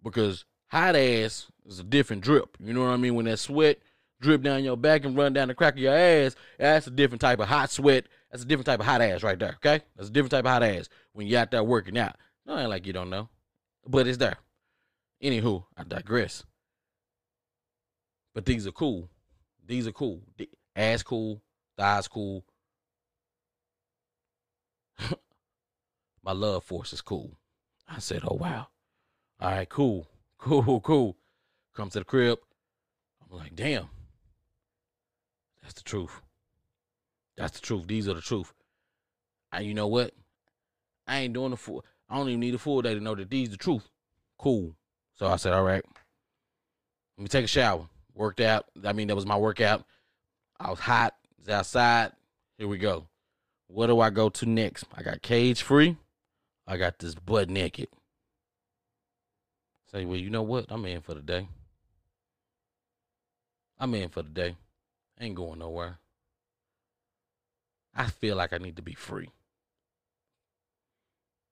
Because 0.04 0.46
hot 0.68 0.96
ass 0.96 1.48
is 1.66 1.80
a 1.80 1.84
different 1.84 2.24
drip. 2.24 2.58
You 2.60 2.74
know 2.74 2.82
what 2.82 2.92
I 2.92 2.98
mean? 2.98 3.16
When 3.16 3.26
that 3.26 3.38
sweat 3.38 3.80
drip 4.20 4.42
down 4.42 4.64
your 4.64 4.78
back 4.78 5.06
and 5.06 5.16
run 5.16 5.34
down 5.34 5.48
the 5.48 5.54
crack 5.54 5.74
of 5.74 5.80
your 5.80 5.96
ass, 5.96 6.36
that's 6.58 6.88
a 6.88 6.92
different 6.92 7.22
type 7.22 7.40
of 7.40 7.48
hot 7.48 7.72
sweat. 7.72 8.06
That's 8.32 8.44
a 8.44 8.48
different 8.48 8.66
type 8.66 8.80
of 8.80 8.86
hot 8.86 9.02
ass 9.02 9.24
right 9.24 9.40
there, 9.40 9.58
okay? 9.58 9.84
That's 9.96 10.10
a 10.10 10.12
different 10.12 10.32
type 10.32 10.46
of 10.46 10.52
hot 10.52 10.64
ass 10.64 10.90
when 11.14 11.28
you're 11.28 11.40
out 11.40 11.52
there 11.52 11.64
working 11.64 11.98
out. 11.98 12.16
No, 12.46 12.58
ain't 12.58 12.70
like 12.70 12.86
you 12.86 12.94
don't 12.94 13.10
know. 13.10 13.30
But 13.86 14.08
it's 14.08 14.18
there. 14.18 14.38
Anywho, 15.24 15.66
I 15.76 15.84
digress. 15.84 16.44
But 18.34 18.46
these 18.46 18.68
are 18.68 18.72
cool. 18.72 19.10
These 19.66 19.88
are 19.88 19.92
cool. 19.92 20.22
Ass 20.76 21.04
cool, 21.04 21.42
thighs 21.78 22.08
cool. 22.08 22.46
My 26.24 26.34
love 26.34 26.64
force 26.64 26.94
is 26.94 27.02
cool. 27.02 27.38
I 27.88 28.00
said, 28.00 28.22
oh 28.24 28.36
wow. 28.36 28.68
All 29.40 29.52
right, 29.52 29.70
cool. 29.70 30.08
Cool, 30.40 30.80
cool. 30.82 31.18
Come 31.76 31.90
to 31.90 32.00
the 32.00 32.06
crib. 32.06 32.38
I'm 33.24 33.38
like, 33.38 33.56
damn. 33.56 33.90
That's 35.62 35.74
the 35.74 35.82
truth. 35.82 36.22
That's 37.36 37.60
the 37.60 37.66
truth. 37.66 37.88
These 37.88 38.08
are 38.08 38.14
the 38.14 38.22
truth. 38.22 38.54
And 39.52 39.66
you 39.66 39.74
know 39.74 39.88
what? 39.88 40.14
I 41.08 41.20
ain't 41.20 41.34
doing 41.34 41.50
the 41.52 41.58
full. 41.58 41.84
I 42.08 42.16
don't 42.16 42.30
even 42.30 42.40
need 42.40 42.54
a 42.54 42.60
full 42.60 42.84
day 42.84 42.94
to 42.94 43.00
know 43.02 43.16
that 43.16 43.32
these 43.32 43.50
the 43.50 43.58
truth. 43.58 43.90
Cool. 44.38 44.76
So 45.16 45.26
I 45.26 45.38
said, 45.38 45.54
all 45.54 45.64
right. 45.64 45.84
Let 47.18 47.24
me 47.24 47.28
take 47.28 47.46
a 47.46 47.48
shower. 47.48 47.90
Worked 48.14 48.42
out. 48.42 48.66
I 48.86 48.94
mean, 48.94 49.08
that 49.08 49.16
was 49.16 49.26
my 49.26 49.38
workout. 49.38 49.84
I 50.60 50.70
was 50.70 50.80
hot. 50.80 51.16
It's 51.40 51.50
outside. 51.50 52.12
Here 52.58 52.68
we 52.68 52.78
go. 52.78 53.08
What 53.68 53.88
do 53.88 54.00
I 54.00 54.12
go 54.12 54.30
to 54.30 54.46
next? 54.46 54.86
I 54.96 55.04
got 55.04 55.22
cage 55.22 55.62
free. 55.62 55.98
I 56.68 56.78
got 56.78 57.00
this 57.00 57.16
butt 57.16 57.50
naked. 57.50 57.90
Say, 59.92 60.06
well, 60.06 60.18
you 60.18 60.30
know 60.30 60.42
what? 60.42 60.66
I'm 60.70 60.86
in 60.86 61.02
for 61.02 61.14
the 61.14 61.22
day. 61.22 61.48
I'm 63.80 63.94
in 63.94 64.10
for 64.10 64.22
the 64.22 64.30
day. 64.30 64.56
Ain't 65.20 65.36
going 65.36 65.60
nowhere. 65.60 66.00
I 67.96 68.08
feel 68.08 68.36
like 68.36 68.54
I 68.54 68.58
need 68.58 68.76
to 68.76 68.82
be 68.82 68.94
free. 68.94 69.30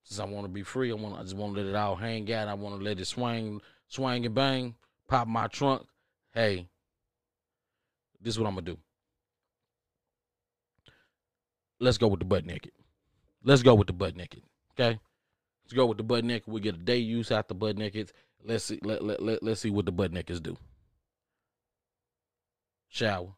Since 0.03 0.19
I 0.19 0.25
want 0.25 0.45
to 0.45 0.49
be 0.49 0.61
free, 0.61 0.91
I 0.91 0.95
want 0.95 1.17
I 1.17 1.23
just 1.23 1.35
want 1.35 1.55
to 1.55 1.61
let 1.61 1.69
it 1.69 1.75
all 1.75 1.95
hang 1.95 2.31
out. 2.31 2.47
I 2.47 2.53
want 2.53 2.77
to 2.77 2.83
let 2.83 2.99
it 2.99 3.05
swing, 3.05 3.59
swing 3.87 4.25
and 4.25 4.35
bang, 4.35 4.75
pop 5.07 5.27
my 5.27 5.47
trunk. 5.47 5.81
Hey, 6.31 6.67
this 8.21 8.35
is 8.35 8.39
what 8.39 8.47
I'm 8.47 8.53
gonna 8.53 8.67
do. 8.67 8.77
Let's 11.79 11.97
go 11.97 12.07
with 12.07 12.19
the 12.19 12.25
butt 12.25 12.45
naked. 12.45 12.71
Let's 13.43 13.63
go 13.63 13.73
with 13.73 13.87
the 13.87 13.93
butt 13.93 14.15
naked. 14.15 14.43
Okay. 14.73 14.99
Let's 15.65 15.73
go 15.73 15.87
with 15.87 15.97
the 15.97 16.03
butt 16.03 16.23
naked. 16.23 16.51
We 16.51 16.61
get 16.61 16.75
a 16.75 16.77
day 16.77 16.97
use 16.97 17.31
out 17.31 17.47
the 17.47 17.55
butt 17.55 17.75
naked. 17.75 18.11
Let's 18.43 18.65
see. 18.65 18.79
Let, 18.83 19.03
let, 19.03 19.21
let, 19.21 19.41
let's 19.41 19.61
see 19.61 19.71
what 19.71 19.85
the 19.85 19.91
butt 19.91 20.11
nakeds 20.11 20.41
do. 20.41 20.57
Shower. 22.87 23.33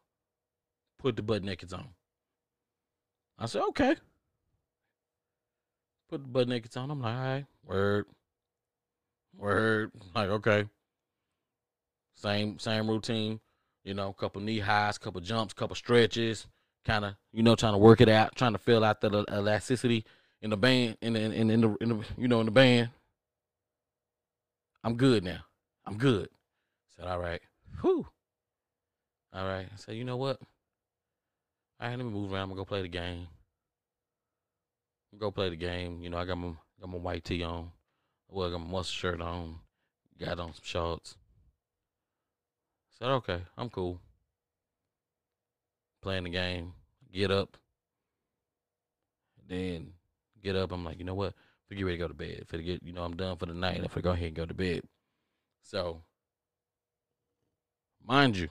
Put 0.98 1.16
the 1.16 1.22
butt 1.22 1.42
nakeds 1.42 1.72
on. 1.72 1.88
I 3.38 3.46
said, 3.46 3.62
okay. 3.70 3.96
Put 6.10 6.22
the 6.22 6.28
butt 6.28 6.48
nakeds 6.48 6.76
on. 6.76 6.90
I'm 6.90 7.00
like, 7.00 7.14
all 7.14 7.22
right, 7.22 7.46
word. 7.64 8.06
Word. 9.34 9.92
Like, 10.14 10.28
okay. 10.28 10.64
Same 12.14 12.58
same 12.58 12.90
routine. 12.90 13.40
You 13.84 13.94
know, 13.94 14.10
a 14.10 14.14
couple 14.14 14.42
knee 14.42 14.58
highs, 14.58 14.98
couple 14.98 15.22
jumps, 15.22 15.54
couple 15.54 15.76
stretches, 15.76 16.46
kind 16.84 17.06
of, 17.06 17.14
you 17.32 17.42
know, 17.42 17.54
trying 17.54 17.72
to 17.72 17.78
work 17.78 18.02
it 18.02 18.08
out, 18.10 18.34
trying 18.34 18.52
to 18.52 18.58
fill 18.58 18.84
out 18.84 19.00
the 19.00 19.24
elasticity 19.32 20.04
in 20.42 20.50
the 20.50 20.56
band, 20.56 20.96
in 21.00 21.14
the, 21.14 21.20
in, 21.20 21.50
in 21.50 21.60
the, 21.60 21.76
in 21.80 21.88
the, 21.88 22.04
you 22.16 22.28
know, 22.28 22.40
in 22.40 22.46
the 22.46 22.52
band. 22.52 22.90
I'm 24.84 24.96
good 24.96 25.24
now. 25.24 25.40
I'm 25.86 25.98
good. 25.98 26.28
I 26.28 26.96
said, 26.96 27.10
all 27.10 27.18
right. 27.18 27.40
Whew. 27.80 28.06
All 29.32 29.44
right. 29.44 29.66
I 29.72 29.76
said, 29.76 29.96
you 29.96 30.04
know 30.04 30.16
what? 30.16 30.40
All 31.80 31.88
right, 31.88 31.96
let 31.96 32.04
me 32.04 32.10
move 32.10 32.32
around. 32.32 32.42
I'm 32.42 32.48
gonna 32.48 32.60
go 32.60 32.64
play 32.64 32.82
the 32.82 32.88
game. 32.88 33.28
Go 35.16 35.30
play 35.30 35.48
the 35.48 35.56
game. 35.56 36.02
You 36.02 36.10
know, 36.10 36.18
I 36.18 36.24
got 36.24 36.36
my 36.36 36.52
got 36.80 36.90
my 36.90 36.98
white 36.98 37.24
tee 37.24 37.42
on. 37.42 37.70
Well, 38.28 38.48
I 38.48 38.50
got 38.50 38.58
my 38.58 38.66
muscle 38.66 38.92
shirt 38.92 39.20
on. 39.20 39.60
Got 40.18 40.40
on 40.40 40.52
some 40.54 40.62
shorts. 40.64 41.16
Said, 42.98 43.08
okay, 43.08 43.42
I'm 43.56 43.70
cool. 43.70 44.00
Playing 46.02 46.24
the 46.24 46.30
game. 46.30 46.72
Get 47.12 47.30
up. 47.30 47.56
Then 49.48 49.92
get 50.42 50.56
up. 50.56 50.72
I'm 50.72 50.84
like, 50.84 50.98
you 50.98 51.04
know 51.04 51.14
what? 51.14 51.34
For 51.68 51.74
get 51.74 51.84
ready 51.84 51.98
to 51.98 52.04
go 52.04 52.08
to 52.08 52.14
bed. 52.14 52.44
For 52.46 52.58
get, 52.58 52.82
you 52.82 52.92
know, 52.92 53.02
I'm 53.02 53.16
done 53.16 53.36
for 53.36 53.46
the 53.46 53.54
night. 53.54 53.80
I'm 53.80 54.02
go 54.02 54.10
ahead 54.10 54.28
and 54.28 54.36
go 54.36 54.46
to 54.46 54.54
bed. 54.54 54.82
So, 55.62 56.02
mind 58.06 58.36
you, 58.36 58.48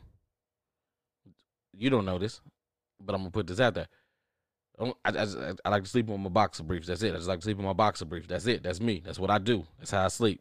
you 1.76 1.90
don't 1.90 2.06
know 2.06 2.20
this, 2.20 2.42
but 3.00 3.16
I'm 3.16 3.22
gonna 3.22 3.32
put 3.32 3.48
this 3.48 3.60
out 3.60 3.74
there. 3.74 3.88
I, 4.80 4.94
I, 5.06 5.26
I, 5.66 5.70
like 5.70 5.84
to 5.84 5.90
sleep 5.90 6.08
on 6.12 6.22
my 6.22 6.30
boxer 6.30 6.62
briefs. 6.62 6.88
That's 6.88 7.02
it. 7.02 7.14
I 7.14 7.18
just 7.18 7.28
like 7.28 7.40
to 7.40 7.44
sleep 7.44 7.58
on 7.58 7.66
my 7.66 7.74
boxer 7.74 8.06
briefs. 8.06 8.28
That's 8.28 8.46
it. 8.46 8.62
That's 8.62 8.80
me. 8.80 9.02
That's 9.04 9.18
what 9.18 9.32
I 9.32 9.40
do. 9.40 9.66
That's 9.80 9.90
how 9.90 10.06
I 10.06 10.08
sleep. 10.10 10.40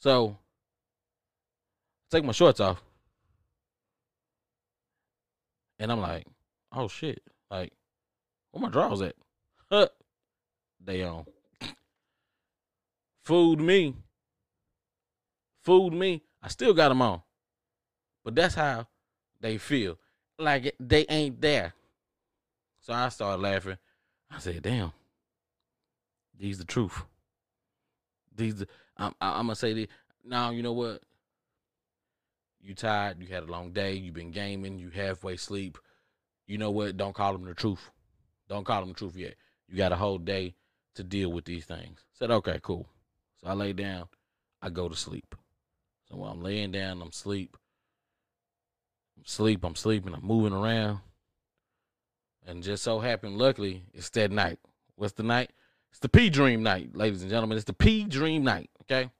So, 0.00 0.38
take 2.10 2.24
my 2.24 2.32
shorts 2.32 2.60
off. 2.60 2.82
And 5.78 5.92
I'm 5.92 6.00
like, 6.00 6.26
oh 6.72 6.88
shit. 6.88 7.22
Like, 7.50 7.72
where 8.52 8.62
my 8.62 8.70
drawers 8.70 9.02
at? 9.02 9.14
They 10.84 11.02
on. 11.02 11.24
Fooled 13.24 13.60
me. 13.60 13.94
Fooled 15.62 15.94
me. 15.94 16.22
I 16.42 16.48
still 16.48 16.74
got 16.74 16.88
them 16.88 17.02
on. 17.02 17.22
But 18.24 18.34
that's 18.34 18.54
how 18.54 18.86
they 19.40 19.58
feel. 19.58 19.98
Like 20.38 20.74
they 20.80 21.06
ain't 21.08 21.40
there. 21.40 21.72
So 22.80 22.92
I 22.92 23.08
started 23.10 23.40
laughing. 23.40 23.78
I 24.30 24.38
said, 24.38 24.62
damn. 24.62 24.92
These 26.38 26.58
the 26.58 26.64
truth. 26.64 27.04
These 28.34 28.64
I'm, 28.96 29.14
I'm 29.20 29.46
gonna 29.46 29.54
say 29.54 29.72
this. 29.72 29.86
Now 30.24 30.50
you 30.50 30.62
know 30.62 30.72
what? 30.72 31.02
You 32.60 32.74
tired. 32.74 33.20
You 33.20 33.28
had 33.28 33.44
a 33.44 33.52
long 33.52 33.72
day. 33.72 33.94
You 33.94 34.10
been 34.10 34.30
gaming. 34.30 34.78
You 34.78 34.90
halfway 34.90 35.36
sleep. 35.36 35.78
You 36.46 36.58
know 36.58 36.70
what? 36.70 36.96
Don't 36.96 37.14
call 37.14 37.32
them 37.32 37.44
the 37.44 37.54
truth. 37.54 37.90
Don't 38.48 38.64
call 38.64 38.80
them 38.80 38.90
the 38.90 38.94
truth 38.94 39.16
yet. 39.16 39.34
You 39.68 39.76
got 39.76 39.92
a 39.92 39.96
whole 39.96 40.18
day 40.18 40.54
to 40.94 41.02
deal 41.02 41.32
with 41.32 41.44
these 41.44 41.64
things. 41.64 42.04
Said, 42.12 42.30
okay, 42.30 42.60
cool. 42.62 42.88
So 43.40 43.48
I 43.48 43.54
lay 43.54 43.72
down. 43.72 44.06
I 44.60 44.70
go 44.70 44.88
to 44.88 44.96
sleep. 44.96 45.34
So 46.08 46.16
while 46.16 46.32
I'm 46.32 46.42
laying 46.42 46.72
down, 46.72 47.02
I'm 47.02 47.12
sleep. 47.12 47.56
I'm 49.16 49.24
sleep. 49.26 49.64
I'm 49.64 49.76
sleeping. 49.76 50.14
I'm 50.14 50.24
moving 50.24 50.52
around. 50.52 51.00
And 52.46 52.62
just 52.62 52.82
so 52.82 52.98
happened, 52.98 53.38
luckily, 53.38 53.84
it's 53.94 54.10
that 54.10 54.30
night. 54.30 54.58
What's 54.96 55.14
the 55.14 55.22
night? 55.22 55.50
It's 55.90 56.00
the 56.00 56.08
P 56.08 56.30
Dream 56.30 56.62
night, 56.62 56.96
ladies 56.96 57.22
and 57.22 57.30
gentlemen. 57.30 57.56
It's 57.56 57.66
the 57.66 57.72
P 57.72 58.04
Dream 58.04 58.44
night. 58.44 58.70
Okay. 58.82 59.10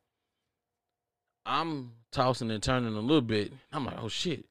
I'm 1.44 1.92
tossing 2.11 2.50
and 2.50 2.62
turning 2.62 2.94
a 2.94 3.00
little 3.00 3.20
bit. 3.20 3.52
I'm 3.72 3.85
like, 3.85 3.98
oh 4.00 4.08
shit. 4.08 4.44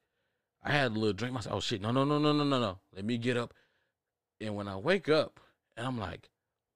I 0.63 0.71
had 0.71 0.91
a 0.91 0.99
little 0.99 1.13
dream. 1.13 1.35
I 1.35 1.41
said, 1.41 1.53
oh 1.53 1.59
shit, 1.59 1.81
no, 1.81 1.91
no, 1.91 2.03
no, 2.03 2.19
no, 2.19 2.33
no, 2.33 2.43
no, 2.43 2.59
no. 2.59 2.79
Let 2.95 3.05
me 3.05 3.17
get 3.17 3.37
up. 3.37 3.53
And 4.39 4.55
when 4.55 4.67
I 4.67 4.75
wake 4.77 5.09
up, 5.09 5.39
and 5.75 5.85
I'm 5.85 5.99
like, 5.99 6.29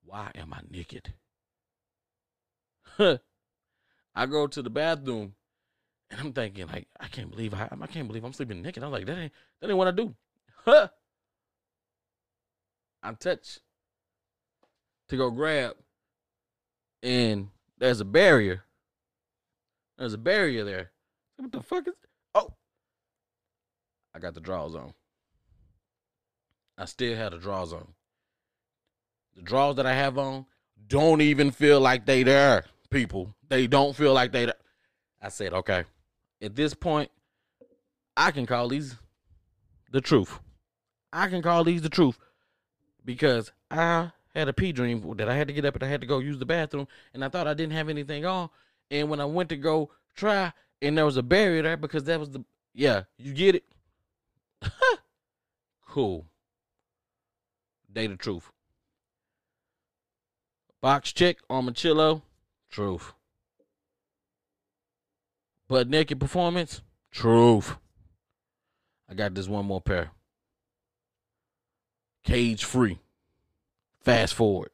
why 0.06 0.32
am 0.36 0.54
I 0.54 0.62
naked? 0.70 1.14
I 3.00 4.26
go 4.26 4.48
to 4.48 4.62
the 4.62 4.70
bathroom 4.70 5.36
and 6.10 6.20
I'm 6.20 6.34
thinking, 6.34 6.68
like, 6.68 6.88
I 7.00 7.08
can't 7.08 7.32
believe 7.32 7.54
I, 7.54 7.68
I 7.70 7.88
can't 7.88 8.08
believe 8.08 8.24
I'm 8.24 8.34
sleeping 8.34 8.62
naked. 8.62 8.84
I'm 8.84 8.92
like, 8.92 9.06
that 9.06 9.18
ain't 9.18 9.34
that 9.60 9.70
ain't 9.70 9.78
what 9.78 9.88
I 9.88 9.92
do. 9.92 10.16
Huh. 10.64 10.88
I 13.04 13.12
touch 13.14 13.60
to 15.10 15.18
go 15.18 15.30
grab, 15.30 15.76
and 17.04 17.50
there's 17.78 18.00
a 18.00 18.06
barrier. 18.06 18.64
There's 19.98 20.14
a 20.14 20.18
barrier 20.18 20.64
there. 20.64 20.92
What 21.38 21.52
the 21.52 21.62
fuck 21.62 21.88
is? 21.88 21.94
Oh, 22.34 22.54
I 24.14 24.20
got 24.20 24.34
the 24.34 24.40
drawers 24.40 24.76
on. 24.76 24.94
I 26.78 26.86
still 26.86 27.16
had 27.16 27.34
the 27.34 27.38
drawers 27.38 27.74
on. 27.74 27.94
The 29.36 29.42
drawers 29.42 29.76
that 29.76 29.86
I 29.86 29.94
have 29.94 30.18
on 30.18 30.46
don't 30.88 31.22
even 31.22 31.52
feel 31.52 31.80
like 31.80 32.06
they 32.06 32.24
there, 32.24 32.66
people. 32.90 33.36
They 33.50 33.68
don't 33.68 33.96
feel 33.96 34.14
like 34.14 34.32
they 34.32 34.46
there. 34.46 34.56
I 35.22 35.30
said, 35.30 35.54
okay. 35.54 35.86
At 36.42 36.56
this 36.56 36.74
point, 36.74 37.10
I 38.16 38.32
can 38.32 38.46
call 38.46 38.70
these 38.70 38.96
the 39.92 40.02
truth. 40.02 40.40
I 41.12 41.28
can 41.28 41.42
call 41.42 41.64
these 41.64 41.82
the 41.82 41.90
truth 41.90 42.18
because 43.04 43.52
I 43.72 44.12
had 44.34 44.48
a 44.48 44.54
pee 44.54 44.72
dream 44.72 45.16
that 45.18 45.30
I 45.30 45.36
had 45.36 45.48
to 45.48 45.54
get 45.54 45.66
up 45.66 45.76
and 45.76 45.84
I 45.84 45.88
had 45.88 46.02
to 46.02 46.08
go 46.08 46.20
use 46.20 46.38
the 46.38 46.46
bathroom, 46.46 46.88
and 47.14 47.24
I 47.24 47.30
thought 47.30 47.48
I 47.48 47.54
didn't 47.54 47.74
have 47.74 47.90
anything 47.90 48.26
on. 48.26 48.50
And 48.92 49.10
when 49.10 49.20
I 49.20 49.26
went 49.26 49.50
to 49.50 49.58
go 49.58 49.92
try, 50.16 50.52
and 50.82 50.98
there 50.98 51.06
was 51.06 51.18
a 51.18 51.24
barrier 51.24 51.62
there 51.62 51.78
because 51.78 52.04
that 52.06 52.20
was 52.20 52.30
the 52.30 52.44
yeah, 52.74 53.04
you 53.18 53.34
get 53.34 53.56
it. 53.56 53.64
cool. 55.88 56.26
Day 57.92 58.08
the 58.08 58.18
truth. 58.18 58.52
Box 60.86 61.12
check 61.12 61.38
Armachillo, 61.50 62.22
truth. 62.70 63.14
But 65.68 65.90
naked 65.90 66.20
performance, 66.20 66.84
truth. 67.10 67.78
I 69.10 69.16
got 69.16 69.34
this 69.34 69.48
one 69.48 69.66
more 69.66 69.82
pair 69.82 70.12
cage 72.24 72.64
free. 72.64 73.00
Fast 74.04 74.36
forward. 74.36 74.70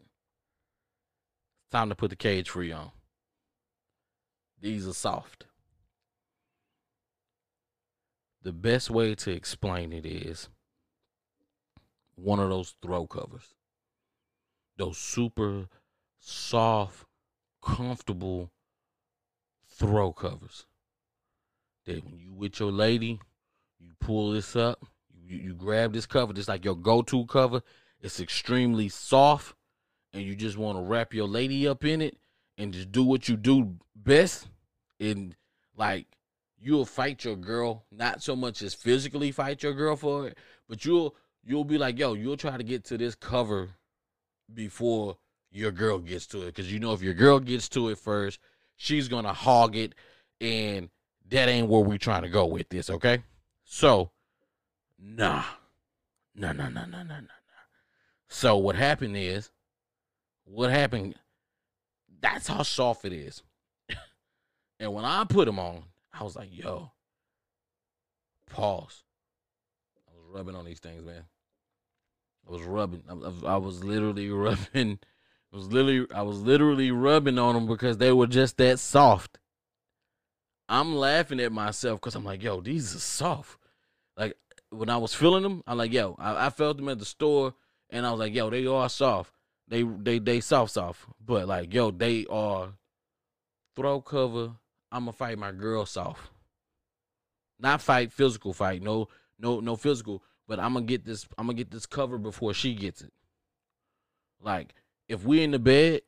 Time 1.72 1.88
to 1.88 1.96
put 1.96 2.10
the 2.10 2.18
cage 2.18 2.50
free 2.50 2.74
on. 2.74 2.92
These 4.60 4.86
are 4.90 4.94
soft. 4.94 5.46
The 8.44 8.52
best 8.52 8.90
way 8.90 9.16
to 9.16 9.32
explain 9.32 9.94
it 9.94 10.06
is 10.06 10.50
one 12.16 12.42
of 12.42 12.50
those 12.50 12.76
throw 12.82 13.08
covers. 13.08 13.54
Those 14.76 14.98
super 14.98 15.70
soft, 16.22 17.06
comfortable 17.62 18.52
throw 19.68 20.14
covers. 20.14 20.66
That 21.86 22.06
when 22.06 22.20
you 22.20 22.34
with 22.34 22.60
your 22.60 22.72
lady, 22.72 23.20
you 23.80 23.92
pull 24.00 24.32
this 24.32 24.56
up, 24.56 24.86
you, 25.26 25.38
you 25.38 25.54
grab 25.54 25.94
this 25.94 26.06
cover, 26.06 26.32
just 26.32 26.48
like 26.48 26.64
your 26.64 26.76
go-to 26.76 27.26
cover. 27.26 27.62
It's 28.00 28.20
extremely 28.20 28.88
soft 28.88 29.56
and 30.14 30.24
you 30.24 30.36
just 30.36 30.58
want 30.58 30.78
to 30.78 30.84
wrap 30.84 31.14
your 31.14 31.28
lady 31.28 31.68
up 31.68 31.84
in 31.84 32.02
it 32.02 32.18
and 32.58 32.74
just 32.74 32.92
do 32.92 33.04
what 33.04 33.28
you 33.28 33.36
do 33.36 33.76
best 33.96 34.48
and 35.00 35.36
like 35.76 36.06
you'll 36.60 36.86
fight 36.86 37.24
your 37.24 37.36
girl 37.36 37.86
not 37.92 38.22
so 38.22 38.36
much 38.36 38.62
as 38.62 38.74
physically 38.74 39.32
fight 39.32 39.64
your 39.64 39.74
girl 39.74 39.96
for 39.96 40.28
it 40.28 40.38
but 40.68 40.86
you'll 40.86 41.16
you'll 41.44 41.64
be 41.64 41.78
like 41.78 41.98
yo 41.98 42.14
you'll 42.14 42.38
try 42.38 42.58
to 42.58 42.64
get 42.64 42.84
to 42.84 42.98
this 42.98 43.16
cover 43.16 43.70
before 44.54 45.18
your 45.52 45.72
girl 45.72 46.00
gets 46.00 46.26
to 46.28 46.42
it 46.44 46.48
because 46.48 46.72
you 46.72 46.80
know 46.80 46.94
if 46.94 47.02
your 47.02 47.14
girl 47.14 47.40
gets 47.40 47.68
to 47.70 47.90
it 47.90 47.98
first 47.98 48.40
she's 48.78 49.08
gonna 49.08 49.34
hog 49.34 49.76
it 49.76 49.94
and 50.40 50.90
that 51.30 51.50
ain't 51.50 51.68
where 51.68 51.82
we 51.82 51.98
trying 51.98 52.24
to 52.24 52.30
go 52.30 52.46
with 52.46 52.70
this 52.70 52.90
okay 52.90 53.24
so 53.64 54.12
nah 55.00 55.44
nah 56.36 56.52
nah 56.52 56.70
nah 56.70 56.86
nah 56.86 57.04
nah 57.04 57.20
nah 57.20 57.28
so 58.28 58.58
what 58.58 58.76
happened 58.76 59.16
is 59.18 59.52
what 60.46 60.70
happened 60.70 61.16
that's 62.22 62.48
how 62.48 62.64
soft 62.64 63.04
it 63.06 63.14
is 63.14 63.44
and 64.80 64.94
when 64.94 65.06
i 65.06 65.24
put 65.26 65.46
them 65.46 65.60
on 65.60 65.84
I 66.14 66.24
was 66.24 66.36
like, 66.36 66.50
yo, 66.52 66.92
pause. 68.50 69.04
I 70.08 70.12
was 70.16 70.26
rubbing 70.34 70.56
on 70.56 70.66
these 70.66 70.80
things, 70.80 71.04
man. 71.04 71.24
I 72.48 72.52
was 72.52 72.64
rubbing. 72.64 73.04
I 73.10 73.54
I 73.54 73.58
was 73.58 73.84
literally 73.84 74.30
rubbing. 74.32 75.00
I 75.52 75.58
was 75.58 75.68
literally, 75.68 76.08
I 76.14 76.22
was 76.22 76.40
literally 76.40 76.92
rubbing 76.92 77.38
on 77.38 77.56
them 77.56 77.68
because 77.68 77.98
they 77.98 78.12
were 78.12 78.28
just 78.28 78.58
that 78.58 78.80
soft. 78.80 79.38
I'm 80.70 80.96
laughing 80.96 81.42
at 81.42 81.52
myself 81.52 82.00
because 82.00 82.16
I'm 82.16 82.24
like, 82.24 82.42
yo, 82.42 82.62
these 82.62 82.96
are 82.96 83.00
soft. 83.00 83.58
Like 84.16 84.38
when 84.70 84.90
I 84.90 84.98
was 84.98 85.14
feeling 85.14 85.44
them, 85.44 85.64
I'm 85.68 85.78
like, 85.78 85.92
yo, 85.92 86.16
I, 86.18 86.48
I 86.48 86.50
felt 86.50 86.78
them 86.78 86.88
at 86.88 87.00
the 87.00 87.06
store, 87.06 87.54
and 87.90 88.06
I 88.06 88.12
was 88.12 88.20
like, 88.20 88.34
yo, 88.34 88.50
they 88.50 88.66
are 88.66 88.88
soft. 88.88 89.34
They, 89.68 89.84
they, 89.84 90.20
they 90.20 90.40
soft, 90.40 90.72
soft. 90.72 91.06
But 91.24 91.48
like, 91.48 91.74
yo, 91.74 91.92
they 91.92 92.26
are 92.30 92.74
throw 93.76 94.02
cover 94.02 94.54
I'm 94.92 95.04
gonna 95.04 95.14
fight 95.14 95.38
my 95.38 95.52
girl 95.52 95.86
soft. 95.86 96.30
Not 97.60 97.82
fight 97.82 98.12
physical 98.12 98.54
fight. 98.54 98.82
No, 98.82 99.08
no, 99.40 99.60
no 99.60 99.76
physical. 99.76 100.22
But 100.48 100.60
I'm 100.60 100.74
gonna 100.74 100.86
get 100.86 101.06
this. 101.06 101.26
I'm 101.38 101.48
gonna 101.48 101.58
get 101.58 101.72
this 101.72 101.86
cover 101.86 102.18
before 102.18 102.54
she 102.54 102.76
gets 102.76 103.02
it. 103.02 103.14
Like 104.42 104.74
if 105.12 105.26
we're 105.26 105.44
in 105.44 105.52
the 105.52 105.60
bed, 105.60 106.02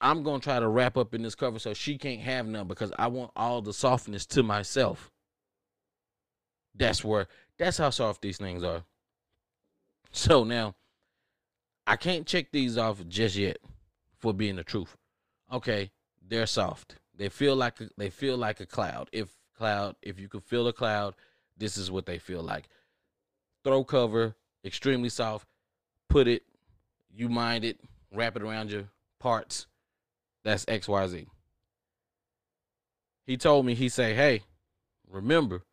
I'm 0.00 0.22
gonna 0.22 0.40
try 0.40 0.58
to 0.58 0.68
wrap 0.68 0.96
up 0.96 1.12
in 1.14 1.22
this 1.22 1.34
cover 1.34 1.58
so 1.58 1.74
she 1.74 1.98
can't 1.98 2.22
have 2.22 2.46
none 2.46 2.66
because 2.66 2.90
I 2.98 3.08
want 3.08 3.30
all 3.36 3.60
the 3.60 3.74
softness 3.74 4.24
to 4.26 4.42
myself. 4.42 5.10
That's 6.74 7.04
where. 7.04 7.28
That's 7.58 7.76
how 7.76 7.90
soft 7.90 8.22
these 8.22 8.38
things 8.38 8.64
are. 8.64 8.82
So 10.10 10.42
now, 10.42 10.74
I 11.86 11.96
can't 11.96 12.26
check 12.26 12.50
these 12.50 12.78
off 12.78 13.06
just 13.08 13.36
yet 13.36 13.58
for 14.16 14.32
being 14.32 14.56
the 14.56 14.64
truth. 14.64 14.96
Okay, 15.52 15.90
they're 16.26 16.46
soft. 16.46 16.96
They 17.14 17.28
feel 17.28 17.56
like 17.56 17.78
they 17.98 18.08
feel 18.08 18.38
like 18.38 18.60
a 18.60 18.66
cloud. 18.66 19.10
If 19.12 19.28
cloud, 19.56 19.96
if 20.00 20.18
you 20.18 20.28
could 20.28 20.44
feel 20.44 20.66
a 20.66 20.72
cloud, 20.72 21.14
this 21.58 21.76
is 21.76 21.90
what 21.90 22.06
they 22.06 22.18
feel 22.18 22.42
like. 22.42 22.68
Throw 23.64 23.84
cover, 23.84 24.34
extremely 24.64 25.10
soft. 25.10 25.46
Put 26.08 26.26
it, 26.26 26.42
you 27.14 27.28
mind 27.28 27.64
it, 27.64 27.80
wrap 28.12 28.36
it 28.36 28.42
around 28.42 28.70
your 28.70 28.88
parts. 29.18 29.66
That's 30.44 30.64
X 30.68 30.88
Y 30.88 31.06
Z. 31.08 31.26
He 33.26 33.36
told 33.36 33.66
me 33.66 33.74
he 33.74 33.88
say, 33.88 34.14
"Hey, 34.14 34.42
remember 35.08 35.64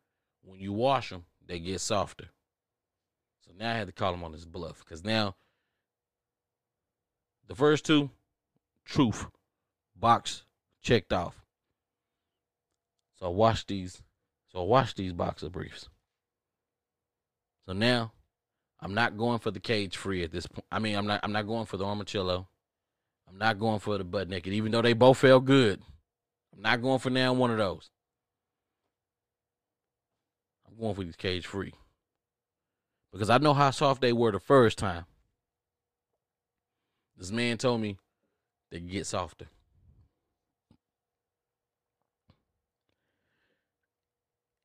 when 0.42 0.60
you 0.60 0.72
wash 0.72 1.10
them, 1.10 1.26
they 1.46 1.58
get 1.58 1.80
softer." 1.80 2.28
So 3.40 3.52
now 3.56 3.72
I 3.72 3.76
had 3.76 3.86
to 3.86 3.92
call 3.92 4.14
him 4.14 4.24
on 4.24 4.32
his 4.32 4.46
bluff 4.46 4.78
because 4.78 5.04
now 5.04 5.36
the 7.46 7.54
first 7.54 7.84
two, 7.84 8.10
truth, 8.84 9.26
box 9.94 10.44
checked 10.82 11.12
off. 11.12 11.44
So 13.18 13.26
I 13.26 13.28
washed 13.28 13.68
these. 13.68 14.02
So 14.50 14.60
I 14.60 14.64
washed 14.64 14.96
these 14.96 15.12
boxer 15.12 15.48
briefs. 15.48 15.88
So 17.66 17.72
now 17.72 18.12
I'm 18.84 18.92
not 18.92 19.16
going 19.16 19.38
for 19.38 19.50
the 19.50 19.60
cage 19.60 19.96
free 19.96 20.22
at 20.24 20.30
this 20.30 20.46
point. 20.46 20.66
I 20.70 20.78
mean, 20.78 20.94
I'm 20.94 21.06
not 21.06 21.20
I'm 21.22 21.32
not 21.32 21.46
going 21.46 21.64
for 21.64 21.78
the 21.78 21.86
armachillo. 21.86 22.46
I'm 23.26 23.38
not 23.38 23.58
going 23.58 23.80
for 23.80 23.96
the 23.96 24.04
butt 24.04 24.28
naked, 24.28 24.52
even 24.52 24.72
though 24.72 24.82
they 24.82 24.92
both 24.92 25.16
felt 25.16 25.46
good. 25.46 25.80
I'm 26.54 26.60
not 26.60 26.82
going 26.82 26.98
for 26.98 27.08
now 27.08 27.32
one 27.32 27.50
of 27.50 27.56
those. 27.56 27.88
I'm 30.68 30.78
going 30.78 30.94
for 30.94 31.02
these 31.02 31.16
cage 31.16 31.46
free. 31.46 31.72
Because 33.10 33.30
I 33.30 33.38
know 33.38 33.54
how 33.54 33.70
soft 33.70 34.02
they 34.02 34.12
were 34.12 34.32
the 34.32 34.38
first 34.38 34.76
time. 34.76 35.06
This 37.16 37.30
man 37.30 37.56
told 37.56 37.80
me 37.80 37.96
they 38.70 38.80
get 38.80 39.06
softer. 39.06 39.46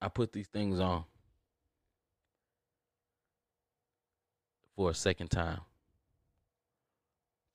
I 0.01 0.09
put 0.09 0.33
these 0.33 0.47
things 0.47 0.81
on 0.81 1.05
for 4.79 4.89
a 4.89 4.95
second 4.95 5.27
time, 5.27 5.59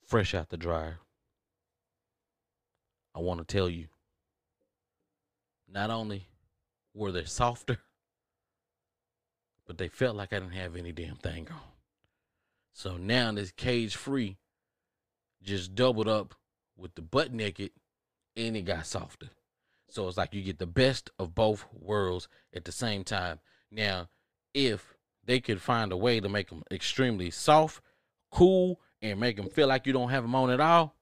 fresh 0.07 0.35
out 0.35 0.51
the 0.51 0.59
dryer. 0.59 0.99
I 3.15 3.21
want 3.21 3.41
to 3.41 3.47
tell 3.47 3.67
you, 3.67 3.87
not 5.67 5.89
only 5.89 6.29
were 6.93 7.13
they 7.13 7.25
softer, 7.25 7.79
but 9.67 9.79
they 9.79 9.89
felt 9.89 10.17
like 10.17 10.35
I 10.35 10.39
didn't 10.39 10.53
have 10.53 10.77
any 10.77 10.93
damn 10.93 11.17
thing 11.17 11.49
on. 11.51 11.61
So 12.75 12.99
now 12.99 13.33
this 13.33 13.53
cage 13.53 13.97
free 13.97 14.37
just 15.43 15.75
doubled 15.75 16.09
up 16.09 16.35
with 16.77 16.95
the 16.95 17.01
butt 17.01 17.33
naked 17.33 17.71
and 18.37 18.55
it 18.55 18.67
got 18.67 18.85
softer. 18.85 19.31
So 19.89 20.07
it's 20.09 20.19
like 20.19 20.35
you 20.35 20.43
get 20.43 20.59
the 20.59 20.67
best 20.67 21.09
of 21.19 21.35
both 21.35 21.65
worlds 21.73 22.29
at 22.55 22.67
the 22.67 22.73
same 22.73 23.03
time. 23.03 23.41
Now, 23.71 24.11
if 24.53 24.94
they 25.27 25.41
could 25.41 25.61
find 25.61 25.93
a 25.93 25.97
way 25.97 26.21
to 26.21 26.29
make 26.29 26.49
them 26.51 26.63
extremely 26.71 27.31
soft, 27.31 27.81
cool, 28.31 28.81
and 29.03 29.21
make 29.21 29.37
them 29.37 29.49
feel 29.49 29.69
like 29.69 29.87
you 29.87 29.93
don't 29.93 30.11
have 30.11 30.23
them 30.23 30.35
on 30.35 30.51
at 30.51 30.61
all, 30.61 30.95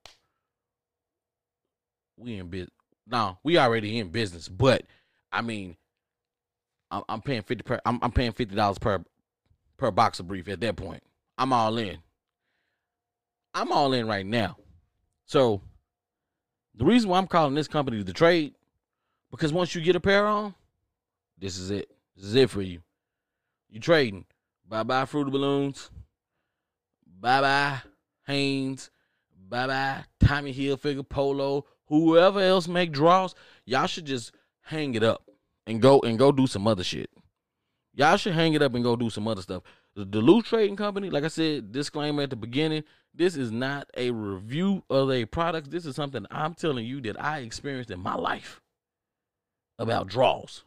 we 2.17 2.37
in 2.39 2.49
business. 2.49 2.71
No, 3.07 3.39
we 3.43 3.59
already 3.59 3.99
in 3.99 4.09
business, 4.09 4.49
but 4.49 4.85
I 5.31 5.43
mean, 5.43 5.77
I'm, 6.91 7.03
I'm 7.09 7.23
paying 7.23 7.43
fifty 7.43 7.63
per. 7.63 7.81
I'm, 7.85 7.99
I'm 8.03 8.13
paying 8.13 8.33
fifty 8.33 8.55
dollars 8.55 8.79
per 8.79 9.03
per 9.77 9.91
box 9.91 10.21
of 10.21 10.29
brief 10.29 10.49
at 10.49 10.61
that 10.61 10.77
point. 10.77 11.03
I'm 11.37 11.53
all 11.53 11.77
in. 11.79 11.99
I'm 13.55 13.73
all 13.73 13.93
in 13.93 14.07
right 14.07 14.25
now. 14.25 14.57
So 15.27 15.61
the 16.75 16.85
reason 16.85 17.11
why 17.11 17.19
I'm 17.19 17.27
calling 17.27 17.55
this 17.55 17.69
company 17.69 18.03
the 18.03 18.13
trade 18.13 18.55
because 19.31 19.53
once 19.53 19.75
you 19.75 19.81
get 19.81 19.97
a 19.97 20.01
pair 20.01 20.27
on, 20.27 20.55
this 21.39 21.59
is 21.59 21.71
it. 21.71 21.91
This 22.17 22.27
is 22.27 22.35
it 22.37 22.51
for 22.51 22.63
you. 22.63 22.83
You 23.73 23.81
trading. 23.81 24.27
Bye 24.69 24.83
bye 24.83 25.07
Fruit 25.07 25.23
Fruity 25.23 25.31
Balloons. 25.31 25.91
Bye 27.21 27.41
bye 27.41 27.81
Hanes. 28.27 28.91
Bye 29.49 29.67
bye 29.67 30.05
Tommy 30.21 30.53
Hilfiger 30.53 31.09
Polo. 31.09 31.65
Whoever 31.87 32.41
else 32.41 32.69
make 32.69 32.93
draws, 32.93 33.35
y'all 33.65 33.87
should 33.87 34.05
just 34.05 34.33
hang 34.61 34.95
it 34.95 35.03
up 35.03 35.27
and 35.67 35.81
go 35.81 36.01
and 36.01 36.19
go 36.19 36.33
do 36.33 36.47
some 36.47 36.67
other 36.67 36.85
shit. 36.85 37.09
Y'all 37.95 38.19
should 38.19 38.35
hang 38.35 38.53
it 38.53 38.61
up 38.61 38.75
and 38.75 38.85
go 38.85 38.95
do 38.95 39.09
some 39.09 39.27
other 39.27 39.41
stuff. 39.41 39.63
The 39.95 40.05
Duluth 40.05 40.45
Trading 40.45 40.77
Company, 40.77 41.09
like 41.09 41.25
I 41.25 41.29
said, 41.29 41.73
disclaimer 41.73 42.25
at 42.25 42.31
the 42.31 42.37
beginning, 42.37 42.85
this 43.15 43.37
is 43.37 43.51
not 43.51 43.89
a 43.97 44.11
review 44.11 44.85
of 44.91 45.11
a 45.11 45.25
product. 45.25 45.71
This 45.71 45.87
is 45.87 45.97
something 45.97 46.27
I'm 46.31 46.53
telling 46.53 46.85
you 46.85 47.01
that 47.03 47.23
I 47.23 47.39
experienced 47.39 47.91
in 47.91 48.01
my 48.01 48.17
life 48.17 48.61
about 49.79 50.09
draws. 50.09 50.63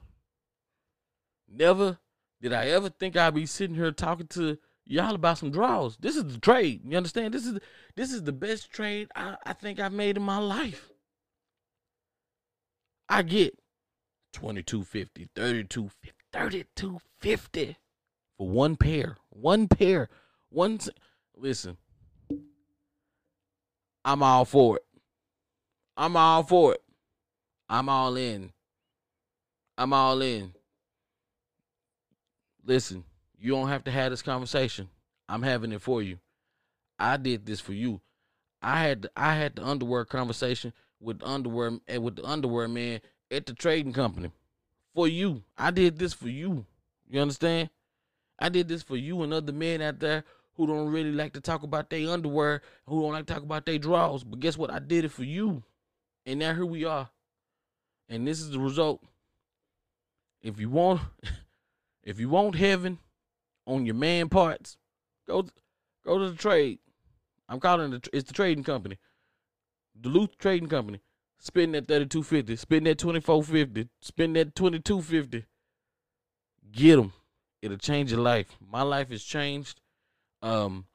Never 1.47 1.99
did 2.41 2.53
I 2.53 2.67
ever 2.67 2.89
think 2.89 3.15
I'd 3.15 3.33
be 3.33 3.45
sitting 3.45 3.75
here 3.75 3.91
talking 3.91 4.27
to 4.27 4.57
y'all 4.86 5.15
about 5.15 5.38
some 5.38 5.51
draws. 5.51 5.97
This 5.97 6.15
is 6.15 6.25
the 6.25 6.39
trade. 6.39 6.81
You 6.86 6.97
understand? 6.97 7.33
This 7.33 7.45
is 7.45 7.59
this 7.95 8.11
is 8.11 8.23
the 8.23 8.31
best 8.31 8.71
trade 8.71 9.09
I, 9.15 9.36
I 9.45 9.53
think 9.53 9.79
I've 9.79 9.93
made 9.93 10.17
in 10.17 10.23
my 10.23 10.38
life. 10.38 10.89
I 13.07 13.21
get 13.21 13.57
2250, 14.33 15.29
3250, 15.36 16.11
3250 16.33 17.77
for 18.38 18.49
one 18.49 18.75
pair. 18.75 19.17
One 19.29 19.67
pair. 19.67 20.09
One 20.49 20.79
listen. 21.36 21.77
I'm 24.03 24.21
all 24.21 24.45
for 24.45 24.77
it. 24.77 24.86
I'm 25.97 26.15
all 26.15 26.43
for 26.43 26.73
it. 26.73 26.83
I'm 27.69 27.89
all 27.89 28.15
in. 28.15 28.51
I'm 29.77 29.93
all 29.93 30.21
in. 30.21 30.55
Listen, 32.66 33.03
you 33.39 33.51
don't 33.51 33.70
have 33.70 33.84
to 33.84 33.91
have 33.91 34.11
this 34.11 34.24
conversation. 34.24 34.89
I'm 35.30 35.43
having 35.43 35.72
it 35.72 35.82
for 35.82 36.01
you. 36.01 36.18
I 36.97 37.18
did 37.18 37.45
this 37.45 37.59
for 37.59 37.74
you. 37.74 38.01
I 38.61 38.82
had 38.82 39.07
I 39.16 39.36
had 39.36 39.55
the 39.55 39.66
underwear 39.66 40.05
conversation 40.05 40.74
with 40.99 41.22
underwear 41.24 41.74
eh, 41.88 41.97
with 41.97 42.16
the 42.16 42.26
underwear 42.26 42.68
man 42.68 43.01
at 43.30 43.45
the 43.45 43.53
trading 43.53 43.93
company 43.93 44.32
for 44.95 45.07
you. 45.07 45.43
I 45.57 45.72
did 45.72 45.99
this 45.99 46.13
for 46.13 46.30
you. 46.30 46.66
You 47.07 47.22
understand? 47.22 47.70
I 48.39 48.49
did 48.49 48.68
this 48.68 48.82
for 48.82 48.95
you 48.97 49.22
and 49.22 49.34
other 49.34 49.53
men 49.53 49.82
out 49.82 49.99
there 49.99 50.24
who 50.55 50.66
don't 50.68 50.91
really 50.91 51.11
like 51.11 51.34
to 51.34 51.41
talk 51.41 51.63
about 51.63 51.89
their 51.89 52.09
underwear, 52.09 52.61
who 52.88 53.01
don't 53.01 53.13
like 53.13 53.28
to 53.28 53.34
talk 53.34 53.43
about 53.43 53.66
their 53.66 53.78
drawers. 53.78 54.24
But 54.24 54.39
guess 54.39 54.57
what? 54.57 54.72
I 54.72 54.80
did 54.80 55.05
it 55.05 55.11
for 55.11 55.24
you. 55.24 55.63
And 56.26 56.39
now 56.39 56.53
here 56.55 56.66
we 56.66 56.86
are. 56.86 57.09
And 58.09 58.28
this 58.28 58.39
is 58.39 58.51
the 58.51 58.59
result. 58.59 59.03
If 60.41 60.59
you 60.59 60.70
want 60.70 61.01
if 62.06 62.20
you 62.20 62.30
want 62.30 62.56
heaven 62.56 62.99
on 63.66 63.86
your 63.86 63.95
man 63.95 64.30
parts, 64.30 64.78
go 65.28 65.45
go 66.06 66.20
to 66.20 66.30
the 66.30 66.38
trade. 66.38 66.80
I'm 67.49 67.60
calling 67.60 67.93
it 67.93 68.08
it's 68.14 68.28
the 68.28 68.34
trading 68.34 68.64
company. 68.64 68.97
Duluth 69.99 70.38
Trading 70.38 70.70
Company. 70.70 71.01
Spend 71.39 71.76
that 71.76 71.88
3250, 71.88 72.56
spend 72.56 72.88
that 72.88 72.97
2450, 72.97 73.89
spend 74.01 74.36
that 74.36 74.56
2250. 74.56 75.45
Get 76.72 76.95
them. 76.95 77.14
It'll 77.62 77.78
change 77.78 78.12
your 78.12 78.22
life. 78.22 78.47
My 78.60 78.82
life 78.82 79.10
has 79.10 79.24
changed. 79.24 79.82
Um 80.41 80.86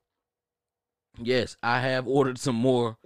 yes, 1.18 1.56
I 1.62 1.80
have 1.80 2.06
ordered 2.08 2.38
some 2.38 2.56
more 2.56 2.96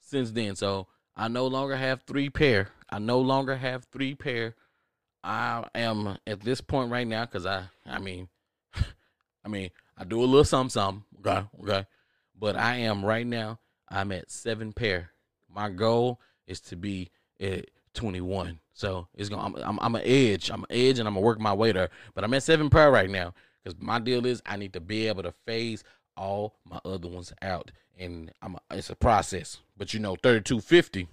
since 0.00 0.32
then. 0.32 0.56
So 0.56 0.88
I 1.16 1.28
no 1.28 1.46
longer 1.46 1.76
have 1.76 2.02
three 2.02 2.28
pair. 2.28 2.68
I 2.90 2.98
no 2.98 3.20
longer 3.20 3.56
have 3.56 3.84
three 3.84 4.14
pair. 4.14 4.54
I 5.22 5.64
am 5.74 6.16
at 6.26 6.40
this 6.40 6.60
point 6.60 6.90
right 6.90 7.06
now 7.06 7.26
because 7.26 7.46
I, 7.46 7.64
I 7.86 7.98
mean, 7.98 8.28
I 9.44 9.48
mean, 9.48 9.70
I 9.96 10.04
do 10.04 10.20
a 10.20 10.24
little 10.24 10.44
something, 10.44 10.70
something. 10.70 11.04
Okay, 11.18 11.46
okay, 11.62 11.86
but 12.38 12.56
I 12.56 12.76
am 12.76 13.04
right 13.04 13.26
now. 13.26 13.58
I'm 13.88 14.12
at 14.12 14.30
seven 14.30 14.72
pair. 14.72 15.10
My 15.52 15.68
goal 15.68 16.20
is 16.46 16.60
to 16.62 16.76
be 16.76 17.10
at 17.40 17.66
21. 17.94 18.60
So 18.72 19.08
it's 19.14 19.28
gonna. 19.28 19.42
I'm, 19.42 19.56
I'm, 19.56 19.78
I'm 19.80 19.94
an 19.96 20.02
edge. 20.04 20.50
I'm 20.50 20.62
an 20.62 20.70
edge, 20.76 20.98
and 20.98 21.06
I'm 21.06 21.14
gonna 21.14 21.26
work 21.26 21.38
my 21.38 21.52
way 21.52 21.72
there. 21.72 21.90
But 22.14 22.24
I'm 22.24 22.32
at 22.34 22.42
seven 22.42 22.70
pair 22.70 22.90
right 22.90 23.10
now 23.10 23.34
because 23.62 23.78
my 23.80 23.98
deal 23.98 24.24
is 24.24 24.42
I 24.46 24.56
need 24.56 24.72
to 24.72 24.80
be 24.80 25.06
able 25.08 25.22
to 25.24 25.32
phase 25.32 25.84
all 26.16 26.56
my 26.64 26.80
other 26.84 27.08
ones 27.08 27.32
out, 27.42 27.70
and 27.98 28.32
I'm. 28.40 28.54
A, 28.54 28.60
it's 28.78 28.88
a 28.88 28.96
process. 28.96 29.58
But 29.76 29.92
you 29.92 30.00
know, 30.00 30.16
3250, 30.22 31.08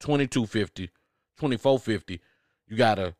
2250, 0.00 0.86
2450 0.86 2.20
you 2.68 2.76
gotta, 2.76 3.14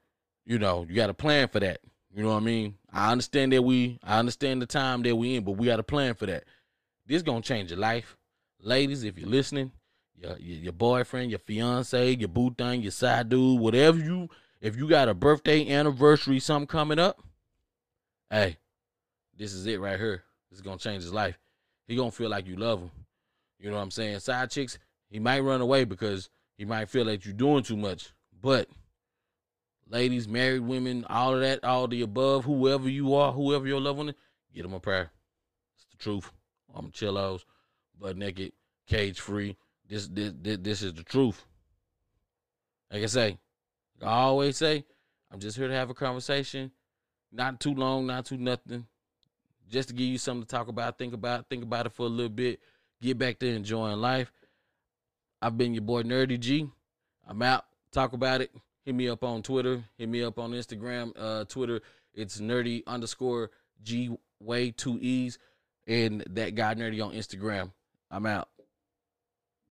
you 0.45 0.59
know, 0.59 0.87
you 0.89 0.95
gotta 0.95 1.15
plan 1.15 1.49
for 1.49 1.61
that. 1.61 1.81
You 2.15 2.23
know 2.23 2.31
what 2.31 2.43
I 2.43 2.47
mean? 2.47 2.75
I 2.93 3.13
understand 3.13 3.53
that 3.53 3.63
we, 3.63 3.99
I 4.03 4.19
understand 4.19 4.63
the 4.63 4.67
time 4.67 5.03
that 5.03 5.15
we 5.15 5.37
in, 5.37 5.45
but 5.45 5.53
we 5.53 5.67
got 5.67 5.77
to 5.77 5.83
plan 5.83 6.15
for 6.15 6.27
that. 6.27 6.45
This 7.07 7.23
gonna 7.23 7.43
change 7.43 7.71
your 7.71 7.79
life, 7.79 8.17
ladies. 8.61 9.05
If 9.05 9.19
you're 9.19 9.29
listening, 9.29 9.73
your 10.17 10.37
your, 10.39 10.59
your 10.59 10.73
boyfriend, 10.73 11.31
your 11.31 11.39
fiance, 11.39 12.17
your 12.17 12.29
boo 12.29 12.55
thing, 12.57 12.83
your 12.83 12.91
side 12.91 13.29
dude, 13.29 13.61
whatever 13.61 13.99
you, 13.99 14.29
if 14.61 14.77
you 14.77 14.89
got 14.89 15.09
a 15.09 15.15
birthday, 15.15 15.71
anniversary, 15.71 16.41
something 16.41 16.67
coming 16.67 16.99
up, 16.99 17.23
hey, 18.31 18.59
this 19.37 19.53
is 19.53 19.67
it 19.67 19.81
right 19.81 19.99
here. 19.99 20.25
This 20.51 20.59
is 20.59 20.63
gonna 20.63 20.79
change 20.79 21.03
his 21.03 21.13
life. 21.13 21.39
He 21.87 21.97
gonna 21.97 22.11
feel 22.11 22.31
like 22.31 22.47
you 22.47 22.57
love 22.57 22.81
him. 22.81 22.91
You 23.59 23.71
know 23.71 23.77
what 23.77 23.83
I'm 23.83 23.91
saying? 23.91 24.21
Side 24.21 24.51
chicks, 24.51 24.79
he 25.09 25.19
might 25.19 25.41
run 25.41 25.61
away 25.61 25.85
because 25.85 26.29
he 26.57 26.65
might 26.65 26.89
feel 26.89 27.07
like 27.07 27.25
you're 27.25 27.35
doing 27.35 27.63
too 27.63 27.77
much, 27.77 28.13
but 28.43 28.69
ladies, 29.89 30.28
married 30.28 30.61
women, 30.61 31.05
all 31.09 31.34
of 31.34 31.41
that, 31.41 31.64
all 31.64 31.89
the 31.89 32.03
above, 32.03 32.45
whoever 32.45 32.89
you 32.89 33.14
are, 33.14 33.32
whoever 33.32 33.66
your 33.66 33.80
loved 33.80 33.99
one 33.99 34.09
is, 34.11 34.14
get 34.55 34.62
them 34.62 34.74
a 34.74 34.80
prayer. 34.80 35.11
It's 35.76 35.86
the 35.91 35.97
truth. 35.97 36.30
Armachillos, 36.74 37.45
butt 37.99 38.16
naked, 38.16 38.53
cage 38.86 39.20
free. 39.20 39.57
This, 39.89 40.07
this, 40.09 40.32
this, 40.41 40.59
this 40.61 40.82
is 40.82 40.95
the 40.95 41.03
truth. 41.03 41.45
Like 42.93 43.03
I 43.03 43.07
say, 43.07 43.39
I 44.03 44.07
always 44.07 44.57
say, 44.57 44.84
I'm 45.30 45.41
just 45.41 45.57
here 45.57 45.68
to 45.68 45.74
have 45.74 45.91
a 45.91 45.95
conversation. 45.95 46.70
Not 47.32 47.61
too 47.61 47.74
long, 47.74 48.07
not 48.07 48.26
too 48.26 48.39
nothing. 48.39 48.86
Just 49.70 49.89
to 49.89 49.95
give 49.95 50.07
you 50.07 50.18
something 50.18 50.47
to 50.47 50.49
talk 50.49 50.68
about, 50.68 50.99
think 50.99 51.12
about, 51.12 51.49
think 51.49 51.62
about 51.62 51.86
it 51.86 51.93
for 51.93 52.07
a 52.07 52.11
little 52.11 52.30
bit. 52.30 52.61
Get 53.03 53.18
back 53.18 53.39
to 53.41 53.47
enjoying 53.47 53.99
life. 53.99 54.32
I've 55.41 55.57
been 55.57 55.74
your 55.74 55.82
boy 55.82 56.03
Nerdy 56.03 56.41
G. 56.41 56.68
I'm 57.26 57.43
out. 57.43 57.64
Talk 57.93 58.12
about 58.12 58.41
it. 58.41 58.51
Hit 58.89 58.95
me 58.95 59.11
up 59.11 59.22
on 59.22 59.43
Twitter. 59.43 59.84
Hit 59.99 60.09
me 60.09 60.22
up 60.22 60.39
on 60.39 60.53
Instagram. 60.53 61.12
Uh, 61.14 61.45
Twitter, 61.45 61.82
it's 62.14 62.41
nerdy 62.41 62.82
underscore 62.86 63.51
G 63.82 64.16
way 64.41 64.70
two 64.70 64.99
E's. 65.03 65.39
And 65.86 66.24
that 66.30 66.55
guy 66.55 66.74
nerdy 66.74 67.05
on 67.05 67.12
Instagram. 67.12 67.72
I'm 68.11 68.24
out. 68.24 68.49